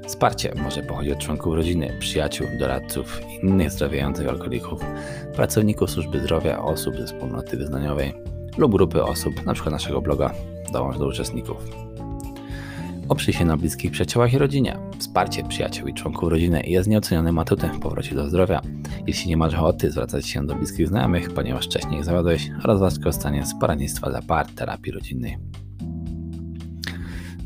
Wsparcie 0.07 0.55
może 0.63 0.83
pochodzić 0.83 1.13
od 1.13 1.19
członków 1.19 1.55
rodziny, 1.55 1.97
przyjaciół, 2.01 2.47
doradców, 2.59 3.21
innych 3.43 3.71
zdrowiejących 3.71 4.29
alkoholików, 4.29 4.85
pracowników 5.35 5.91
służby 5.91 6.21
zdrowia, 6.21 6.63
osób 6.63 6.97
ze 6.97 7.07
wspólnoty 7.07 7.57
wyznaniowej 7.57 8.38
lub 8.59 8.73
grupy 8.73 9.05
osób, 9.05 9.35
np. 9.45 9.71
naszego 9.71 10.01
bloga, 10.01 10.35
dołącz 10.73 10.99
do 10.99 11.07
uczestników. 11.07 11.57
Oprzyj 13.09 13.35
się 13.35 13.45
na 13.45 13.57
bliskich 13.57 13.91
przyjaciołach 13.91 14.33
i 14.33 14.39
rodzinie. 14.39 14.79
Wsparcie 14.99 15.45
przyjaciół 15.45 15.89
i 15.89 15.95
członków 15.95 16.31
rodziny 16.31 16.63
jest 16.67 16.89
nieocenionym 16.89 17.39
atutem 17.39 17.75
w 17.75 17.81
powrocie 17.81 18.15
do 18.15 18.29
zdrowia. 18.29 18.61
Jeśli 19.07 19.29
nie 19.29 19.37
masz 19.37 19.55
ochoty 19.55 19.91
zwracać 19.91 20.27
się 20.27 20.47
do 20.47 20.55
bliskich 20.55 20.89
znajomych, 20.89 21.35
ponieważ 21.35 21.67
wcześniej 21.67 22.05
zawiodłeś, 22.05 22.51
rozważ 22.65 22.99
korzystanie 22.99 23.47
z 23.47 23.59
poradnictwa 23.59 24.11
dla 24.11 24.23
par 24.23 24.47
terapii 24.47 24.93
rodzinnej. 24.93 25.39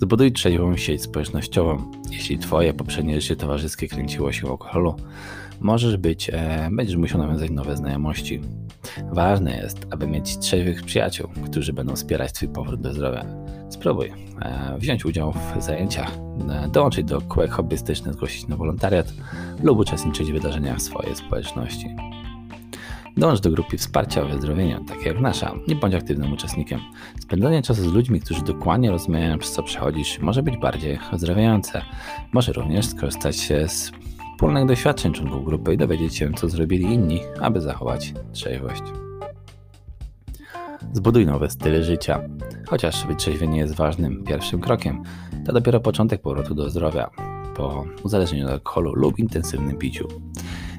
Zbuduj 0.01 0.33
trzeźwą 0.33 0.77
sieć 0.77 1.03
społecznościową. 1.03 1.91
Jeśli 2.11 2.39
Twoje 2.39 2.75
poprzednie 2.75 3.21
życie 3.21 3.37
towarzyskie 3.37 3.89
kręciło 3.89 4.33
się 4.33 4.47
w 4.47 4.51
alkoholu, 4.51 4.95
możesz 5.61 5.97
być, 5.97 6.31
e, 6.33 6.69
będziesz 6.73 6.97
musiał 6.97 7.21
nawiązać 7.21 7.51
nowe 7.51 7.77
znajomości. 7.77 8.41
Ważne 9.13 9.57
jest, 9.57 9.87
aby 9.91 10.07
mieć 10.07 10.39
trzeźwych 10.39 10.83
przyjaciół, 10.83 11.29
którzy 11.51 11.73
będą 11.73 11.97
wspierać 11.97 12.33
Twój 12.33 12.49
powrót 12.49 12.81
do 12.81 12.93
zdrowia. 12.93 13.25
Spróbuj 13.71 14.13
e, 14.43 14.79
wziąć 14.79 15.05
udział 15.05 15.33
w 15.33 15.63
zajęciach, 15.63 16.11
e, 16.51 16.69
dołączyć 16.69 17.05
do 17.05 17.21
kółek 17.21 17.51
hobbystycznych, 17.51 18.15
zgłosić 18.15 18.49
na 18.49 18.57
wolontariat 18.57 19.13
lub 19.63 19.79
uczestniczyć 19.79 20.31
w 20.31 20.33
wydarzeniach 20.33 20.83
swojej 20.83 21.17
społeczności. 21.17 21.97
Dąż 23.17 23.41
do 23.41 23.51
grupy 23.51 23.79
wsparcia 23.79 24.23
o 24.23 24.27
wyzdrowieniu, 24.27 24.85
takie 24.85 25.09
jak 25.09 25.21
nasza. 25.21 25.55
Nie 25.69 25.75
bądź 25.75 25.95
aktywnym 25.95 26.33
uczestnikiem. 26.33 26.81
Spędzanie 27.21 27.63
czasu 27.63 27.91
z 27.91 27.93
ludźmi, 27.93 28.21
którzy 28.21 28.43
dokładnie 28.43 28.91
rozumieją, 28.91 29.39
przez 29.39 29.53
co 29.53 29.63
przechodzisz, 29.63 30.19
może 30.19 30.43
być 30.43 30.57
bardziej 30.57 30.99
ozdrawiające. 31.13 31.83
Może 32.33 32.53
również 32.53 32.87
skorzystać 32.87 33.37
z 33.67 33.93
wspólnych 34.43 34.67
doświadczeń 34.67 35.13
członków 35.13 35.45
grupy 35.45 35.75
i 35.75 35.77
dowiedzieć 35.77 36.17
się, 36.17 36.33
co 36.33 36.49
zrobili 36.49 36.85
inni, 36.85 37.21
aby 37.41 37.61
zachować 37.61 38.15
trzeźwość. 38.33 38.83
Zbuduj 40.93 41.27
nowe 41.27 41.51
style 41.51 41.85
życia. 41.85 42.21
Chociaż 42.67 43.07
wytrzeźwienie 43.07 43.59
jest 43.59 43.75
ważnym 43.75 44.25
pierwszym 44.25 44.61
krokiem, 44.61 45.03
to 45.47 45.53
dopiero 45.53 45.81
początek 45.81 46.23
powrotu 46.23 46.55
do 46.55 46.71
zdrowia 46.71 47.11
po 47.57 47.85
uzależnieniu 48.03 48.47
od 48.47 48.53
alkoholu 48.53 48.95
lub 48.95 49.19
intensywnym 49.19 49.79
piciu. 49.79 50.09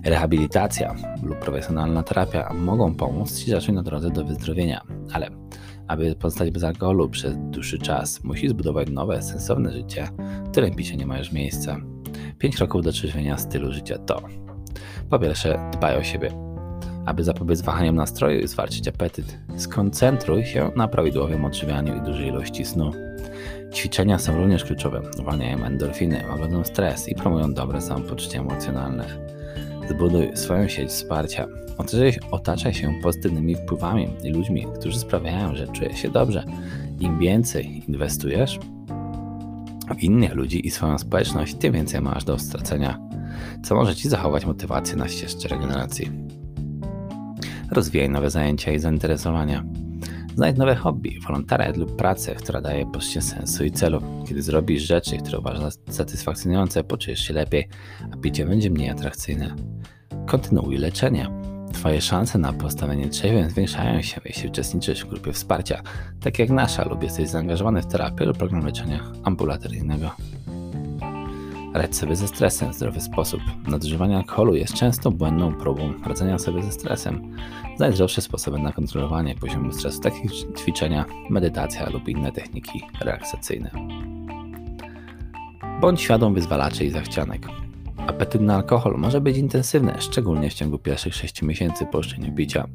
Rehabilitacja 0.06 0.96
lub 1.24 1.40
profesjonalna 1.40 2.04
terapia 2.04 2.54
mogą 2.54 2.96
pomóc 2.96 3.40
Ci 3.40 3.52
zacząć 3.52 3.76
na 3.76 3.84
drodze 3.84 4.10
do 4.10 4.26
wyzdrowienia, 4.26 4.82
ale 5.14 5.30
aby 5.88 6.16
pozostać 6.16 6.52
bez 6.52 6.64
alkoholu 6.64 7.10
przez 7.10 7.36
dłuższy 7.38 7.80
czas, 7.80 8.24
musisz 8.24 8.50
zbudować 8.50 8.90
nowe, 8.90 9.22
sensowne 9.22 9.72
życie, 9.72 10.08
w 10.46 10.52
którym 10.52 10.76
picie 10.76 10.98
nie 10.98 11.06
ma 11.06 11.18
już 11.18 11.32
miejsca. 11.32 11.93
Pięć 12.38 12.58
kroków 12.58 12.84
do 12.84 12.92
trzeźwienia 12.92 13.38
stylu 13.38 13.72
życia 13.72 13.98
to 13.98 14.22
po 15.14 15.20
pierwsze, 15.20 15.60
dbaj 15.74 15.98
o 15.98 16.04
siebie. 16.04 16.32
Aby 17.06 17.24
zapobiec 17.24 17.62
wahaniom 17.62 17.96
nastroju 17.96 18.40
i 18.40 18.48
zwalczyć 18.48 18.88
apetyt, 18.88 19.38
skoncentruj 19.58 20.46
się 20.46 20.72
na 20.76 20.88
prawidłowym 20.88 21.46
odżywianiu 21.46 21.98
i 21.98 22.02
dużej 22.02 22.28
ilości 22.28 22.66
snu. 22.66 22.92
Ćwiczenia 23.74 24.20
są 24.20 24.38
również 24.38 24.64
kluczowe. 24.64 25.02
Uwalniają 25.20 25.64
endorfiny, 25.64 26.24
łagodzą 26.30 26.64
stres 26.64 27.10
i 27.10 27.16
promują 27.16 27.54
dobre 27.54 27.82
samopoczucie 27.82 28.40
emocjonalne. 28.40 29.06
Zbuduj 29.90 30.38
swoją 30.38 30.68
sieć 30.68 30.90
wsparcia. 30.90 31.48
Otaczaj 32.32 32.74
się 32.74 32.94
pozytywnymi 33.04 33.56
wpływami 33.56 34.08
i 34.24 34.30
ludźmi, 34.30 34.68
którzy 34.80 35.00
sprawiają, 35.00 35.56
że 35.56 35.68
czujesz 35.68 35.98
się 35.98 36.10
dobrze. 36.10 36.44
Im 37.00 37.20
więcej 37.20 37.84
inwestujesz 37.88 38.60
innych 40.00 40.36
ludzi 40.36 40.68
i 40.68 40.72
swoją 40.72 40.98
społeczność, 40.98 41.56
tym 41.56 41.74
więcej 41.74 42.02
masz 42.02 42.24
do 42.24 42.40
stracenia, 42.40 43.00
co 43.64 43.76
może 43.76 43.96
Ci 43.96 44.10
zachować 44.10 44.46
motywację 44.46 44.96
na 44.96 45.08
ścieżce 45.08 45.48
regeneracji. 45.48 46.12
Rozwijaj 47.72 48.10
nowe 48.10 48.30
zajęcia 48.30 48.72
i 48.72 48.80
zainteresowania. 48.80 49.64
Znajdź 50.36 50.58
nowe 50.58 50.76
hobby, 50.76 51.20
wolontariat 51.28 51.78
lub 51.78 51.96
pracę, 51.96 52.36
która 52.36 52.62
daje 52.62 52.86
poczucie 52.86 53.22
sensu 53.22 53.64
i 53.64 53.72
celu. 53.72 54.02
Kiedy 54.28 54.42
zrobisz 54.42 54.84
rzeczy, 54.84 55.18
które 55.18 55.40
uważasz 55.40 55.74
za 55.74 55.94
satysfakcjonujące, 55.94 56.84
poczujesz 56.84 57.20
się 57.20 57.34
lepiej, 57.34 57.68
a 58.12 58.18
picie 58.18 58.46
będzie 58.46 58.70
mniej 58.70 58.90
atrakcyjne. 58.90 59.56
Kontynuuj 60.26 60.78
leczenie. 60.78 61.53
Twoje 61.84 62.02
szanse 62.02 62.38
na 62.38 62.54
postawienie 62.54 63.10
trzeźwym 63.10 63.50
zwiększają 63.50 64.02
się, 64.02 64.22
jeśli 64.26 64.50
uczestniczysz 64.50 65.06
w 65.06 65.10
grupie 65.10 65.34
wsparcia, 65.34 65.82
tak 66.22 66.40
jak 66.40 66.50
nasza, 66.50 66.90
lub 66.90 67.04
jesteś 67.04 67.30
zaangażowany 67.30 67.82
w 67.82 67.86
terapię 67.86 68.26
lub 68.26 68.38
program 68.38 68.66
leczenia 68.66 69.00
ambulatoryjnego. 69.24 70.12
Radź 71.74 71.96
sobie 71.96 72.16
ze 72.16 72.28
stresem 72.28 72.72
w 72.72 72.76
zdrowy 72.76 73.02
sposób. 73.02 73.42
Nadużywanie 73.68 74.18
alkoholu 74.18 74.56
jest 74.56 74.74
często 74.74 75.12
błędną 75.12 75.56
próbą 75.56 75.94
radzenia 76.06 76.40
sobie 76.40 76.64
ze 76.64 76.72
stresem. 76.72 77.36
Znajdź 77.78 77.96
zdrowsze 77.96 78.22
sposoby 78.22 78.60
na 78.60 78.72
kontrolowanie 78.72 79.36
poziomu 79.36 79.72
stresu, 79.72 80.02
takie 80.02 80.18
jak 80.18 80.60
ćwiczenia, 80.60 81.06
medytacja 81.30 81.90
lub 81.90 82.08
inne 82.08 82.32
techniki 82.32 82.82
relaksacyjne. 83.00 83.72
Bądź 85.82 86.02
świadom 86.02 86.34
wyzwalaczy 86.34 86.86
i 86.86 86.90
zachcianek. 86.90 87.63
Apetyt 88.08 88.42
na 88.42 88.56
alkohol 88.56 88.96
może 88.98 89.22
być 89.22 89.38
intensywny, 89.38 89.94
szczególnie 90.00 90.50
w 90.50 90.54
ciągu 90.54 90.78
pierwszych 90.78 91.16
6 91.16 91.42
miesięcy 91.42 91.86
po 91.86 91.98
oszczędniu 91.98 92.36
picia. 92.36 92.68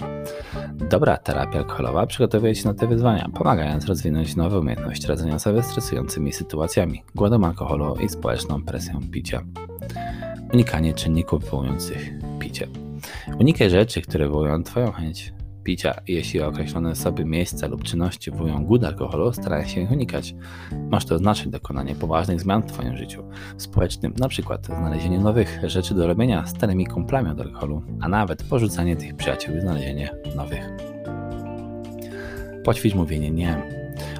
Dobra 0.90 1.16
terapia 1.16 1.58
alkoholowa 1.58 2.06
przygotowuje 2.06 2.54
się 2.54 2.68
na 2.68 2.74
te 2.74 2.86
wyzwania, 2.86 3.30
pomagając 3.34 3.86
rozwinąć 3.86 4.36
nowe 4.36 4.58
umiejętności 4.58 5.06
radzenia 5.06 5.38
sobie 5.38 5.62
stresującymi 5.62 6.32
sytuacjami, 6.32 7.02
głodem 7.14 7.44
alkoholu 7.44 7.96
i 8.04 8.08
społeczną 8.08 8.62
presją 8.62 9.00
picia. 9.12 9.42
Unikanie 10.52 10.94
czynników 10.94 11.44
wywołujących 11.44 12.10
picie. 12.38 12.66
Unikaj 13.40 13.70
rzeczy, 13.70 14.02
które 14.02 14.26
wywołują 14.26 14.62
Twoją 14.62 14.92
chęć 14.92 15.32
picia. 15.68 15.94
Jeśli 16.06 16.40
określone 16.40 16.90
osoby, 16.90 17.24
miejsca 17.24 17.66
lub 17.66 17.84
czynności 17.84 18.30
wywołują 18.30 18.64
głód 18.64 18.84
alkoholu, 18.84 19.32
staraj 19.32 19.68
się 19.68 19.80
ich 19.80 19.90
unikać. 19.90 20.34
Masz 20.90 21.04
to 21.04 21.14
oznaczać 21.14 21.48
dokonanie 21.48 21.94
poważnych 21.94 22.40
zmian 22.40 22.62
w 22.62 22.66
Twoim 22.66 22.96
życiu 22.96 23.24
społecznym, 23.56 24.14
np. 24.18 24.58
znalezienie 24.62 25.18
nowych 25.18 25.60
rzeczy 25.64 25.94
do 25.94 26.06
robienia 26.06 26.46
starymi 26.46 26.86
kumplami 26.86 27.30
od 27.30 27.40
alkoholu, 27.40 27.82
a 28.00 28.08
nawet 28.08 28.42
porzucanie 28.42 28.96
tych 28.96 29.16
przyjaciół 29.16 29.56
i 29.56 29.60
znalezienie 29.60 30.10
nowych. 30.36 30.70
Poćwicz 32.64 32.94
mówienie 32.94 33.30
nie 33.30 33.62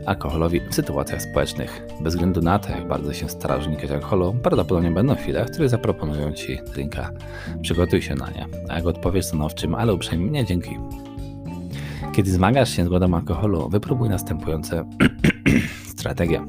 alkoholowi 0.07 0.61
w 0.71 0.75
sytuacjach 0.75 1.23
społecznych. 1.23 1.83
Bez 2.01 2.15
względu 2.15 2.41
na 2.43 2.59
to, 2.59 2.71
jak 2.71 2.89
bardzo 2.89 3.13
się 3.13 3.29
starasz 3.29 3.67
unikać 3.67 3.91
alkoholu, 3.91 4.35
prawdopodobnie 4.43 4.91
będą 4.91 5.15
chwile, 5.15 5.45
w 5.45 5.51
których 5.51 5.69
zaproponują 5.69 6.33
Ci 6.33 6.59
drinka. 6.75 7.11
Przygotuj 7.63 8.03
się 8.03 8.15
na 8.15 8.31
nie, 8.31 8.47
a 8.69 8.75
jak 8.75 8.87
odpowiesz 8.87 9.25
stanowczym, 9.25 9.75
ale 9.75 9.95
uprzejmie 9.95 10.31
nie 10.31 10.45
dzięki. 10.45 10.77
Kiedy 12.19 12.33
zmagasz 12.33 12.71
się 12.71 12.85
z 12.85 12.89
głodem 12.89 13.15
alkoholu, 13.15 13.69
wypróbuj 13.69 14.09
następujące 14.09 14.85
strategie. 15.97 16.47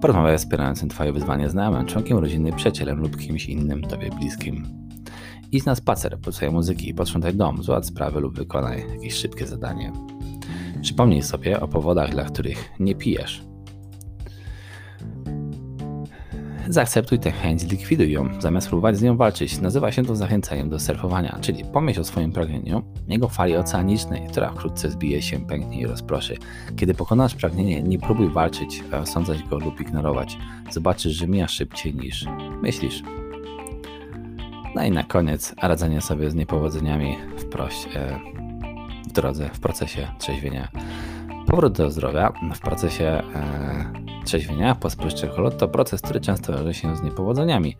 Porozmawiaj 0.00 0.38
z 0.38 0.40
wspierającym 0.40 0.88
Twoje 0.88 1.12
wyzwanie 1.12 1.50
znajomym, 1.50 1.86
członkiem 1.86 2.18
rodziny, 2.18 2.52
przyjacielem 2.52 2.98
lub 2.98 3.16
kimś 3.16 3.46
innym 3.46 3.82
Tobie 3.82 4.10
bliskim. 4.10 4.66
Idź 5.52 5.64
na 5.64 5.74
spacer, 5.74 6.18
posłuchaj 6.18 6.50
muzyki, 6.50 6.94
posprzątaj 6.94 7.34
dom, 7.34 7.62
załatw 7.62 7.88
sprawy 7.88 8.20
lub 8.20 8.36
wykonaj 8.36 8.84
jakieś 8.94 9.14
szybkie 9.14 9.46
zadanie. 9.46 9.92
Przypomnij 10.82 11.22
sobie 11.22 11.60
o 11.60 11.68
powodach, 11.68 12.10
dla 12.10 12.24
których 12.24 12.70
nie 12.80 12.94
pijesz. 12.94 13.49
Zaakceptuj 16.70 17.18
tę 17.18 17.30
chęć, 17.30 17.60
zlikwiduj 17.60 18.12
ją, 18.12 18.40
zamiast 18.40 18.68
próbować 18.68 18.96
z 18.96 19.02
nią 19.02 19.16
walczyć. 19.16 19.60
Nazywa 19.60 19.92
się 19.92 20.04
to 20.04 20.16
zachęcaniem 20.16 20.70
do 20.70 20.78
surfowania, 20.78 21.38
czyli 21.40 21.64
pomyśl 21.64 22.00
o 22.00 22.04
swoim 22.04 22.32
pragnieniu, 22.32 22.82
jego 23.08 23.28
fali 23.28 23.56
oceanicznej, 23.56 24.28
która 24.28 24.52
wkrótce 24.52 24.90
zbije 24.90 25.22
się, 25.22 25.40
pęknie 25.46 25.80
i 25.80 25.86
rozproszy. 25.86 26.36
Kiedy 26.76 26.94
pokonasz 26.94 27.34
pragnienie, 27.34 27.82
nie 27.82 27.98
próbuj 27.98 28.28
walczyć, 28.28 28.84
osądzać 29.02 29.42
go 29.42 29.58
lub 29.58 29.80
ignorować. 29.80 30.38
Zobaczysz, 30.70 31.12
że 31.12 31.26
mija 31.26 31.48
szybciej 31.48 31.94
niż 31.94 32.26
myślisz. 32.62 33.02
No 34.74 34.84
i 34.84 34.90
na 34.90 35.04
koniec 35.04 35.54
radzenie 35.62 36.00
sobie 36.00 36.30
z 36.30 36.34
niepowodzeniami 36.34 37.16
w, 37.36 37.44
proś, 37.44 37.86
e, 37.94 38.18
w 39.08 39.12
drodze, 39.12 39.50
w 39.52 39.60
procesie 39.60 40.08
trzeźwienia. 40.18 40.68
Powrót 41.46 41.72
do 41.76 41.90
zdrowia 41.90 42.32
w 42.54 42.60
procesie 42.60 43.04
e, 43.04 44.09
trzeźwienia 44.24 44.74
po 44.74 44.90
spożyciu 44.90 45.26
to 45.58 45.68
proces, 45.68 46.00
który 46.00 46.20
często 46.20 46.52
wiąże 46.52 46.74
się 46.74 46.96
z 46.96 47.02
niepowodzeniami. 47.02 47.76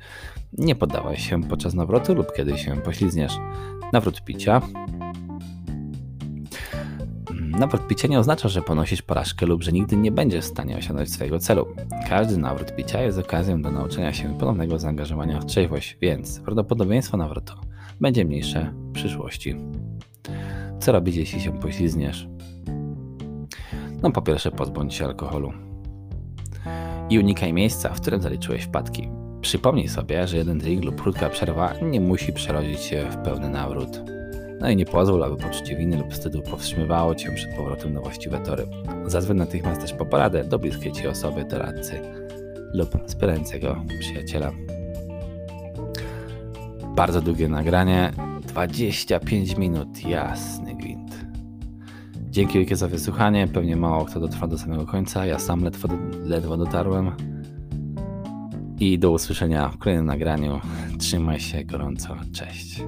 Nie 0.52 0.74
poddawaj 0.74 1.16
się 1.16 1.42
podczas 1.42 1.74
nawrotu 1.74 2.14
lub 2.14 2.32
kiedy 2.36 2.58
się 2.58 2.76
poślizgniesz. 2.76 3.32
Nawrót 3.92 4.24
picia 4.24 4.60
Nawrót 7.60 7.86
picia 7.86 8.08
nie 8.08 8.18
oznacza, 8.18 8.48
że 8.48 8.62
ponosisz 8.62 9.02
porażkę 9.02 9.46
lub 9.46 9.62
że 9.62 9.72
nigdy 9.72 9.96
nie 9.96 10.12
będziesz 10.12 10.44
w 10.44 10.48
stanie 10.48 10.76
osiągnąć 10.76 11.12
swojego 11.12 11.38
celu. 11.38 11.66
Każdy 12.08 12.36
nawrót 12.36 12.76
picia 12.76 13.02
jest 13.02 13.18
okazją 13.18 13.62
do 13.62 13.70
nauczenia 13.70 14.12
się 14.12 14.38
ponownego 14.38 14.78
zaangażowania 14.78 15.40
w 15.40 15.46
trzeźwość, 15.46 15.98
więc 16.00 16.40
prawdopodobieństwo 16.40 17.16
nawrotu 17.16 17.54
będzie 18.00 18.24
mniejsze 18.24 18.72
w 18.74 18.92
przyszłości. 18.92 19.56
Co 20.80 20.92
robić, 20.92 21.16
jeśli 21.16 21.40
się 21.40 21.60
poślizgniesz? 21.60 22.28
No 24.02 24.10
po 24.10 24.22
pierwsze 24.22 24.50
pozbądź 24.50 24.94
się 24.94 25.04
alkoholu. 25.04 25.69
I 27.10 27.18
unikaj 27.18 27.52
miejsca, 27.52 27.88
w 27.88 28.00
którym 28.00 28.22
zaliczyłeś 28.22 28.62
wpadki. 28.62 29.08
Przypomnij 29.40 29.88
sobie, 29.88 30.26
że 30.26 30.36
jeden 30.36 30.58
drink 30.58 30.84
lub 30.84 31.02
krótka 31.02 31.28
przerwa 31.28 31.74
nie 31.82 32.00
musi 32.00 32.32
przerodzić 32.32 32.80
się 32.80 33.10
w 33.10 33.16
pełny 33.16 33.48
nawrót. 33.48 34.00
No 34.60 34.70
i 34.70 34.76
nie 34.76 34.84
pozwól, 34.84 35.24
aby 35.24 35.36
poczucie 35.36 35.76
winy 35.76 35.96
lub 35.96 36.12
wstydu 36.12 36.42
powstrzymywało 36.42 37.14
cię 37.14 37.32
przed 37.32 37.56
powrotem 37.56 37.92
na 37.92 38.00
właściwe 38.00 38.38
tory. 38.38 38.66
Zadzwoń 39.06 39.36
natychmiast 39.36 39.80
też 39.80 39.92
po 39.92 40.06
poradę 40.06 40.44
do 40.44 40.58
bliskiej 40.58 40.92
ci 40.92 41.08
osoby, 41.08 41.44
doradcy 41.44 42.00
lub 42.74 43.06
wspierającego 43.06 43.84
przyjaciela. 44.00 44.52
Bardzo 46.96 47.20
długie 47.20 47.48
nagranie, 47.48 48.12
25 48.46 49.56
minut, 49.56 50.04
jasny 50.04 50.74
gwint. 50.74 50.89
Dzięki 52.30 52.54
wielkie 52.58 52.76
za 52.76 52.88
wysłuchanie, 52.88 53.48
pewnie 53.48 53.76
mało 53.76 54.04
kto 54.04 54.20
dotrwa 54.20 54.46
do 54.46 54.58
samego 54.58 54.86
końca, 54.86 55.26
ja 55.26 55.38
sam 55.38 55.64
ledwo, 55.64 55.88
ledwo 56.24 56.56
dotarłem. 56.56 57.10
I 58.80 58.98
do 58.98 59.10
usłyszenia 59.10 59.68
w 59.68 59.78
kolejnym 59.78 60.06
nagraniu. 60.06 60.60
Trzymaj 60.98 61.40
się 61.40 61.64
gorąco, 61.64 62.16
cześć. 62.32 62.82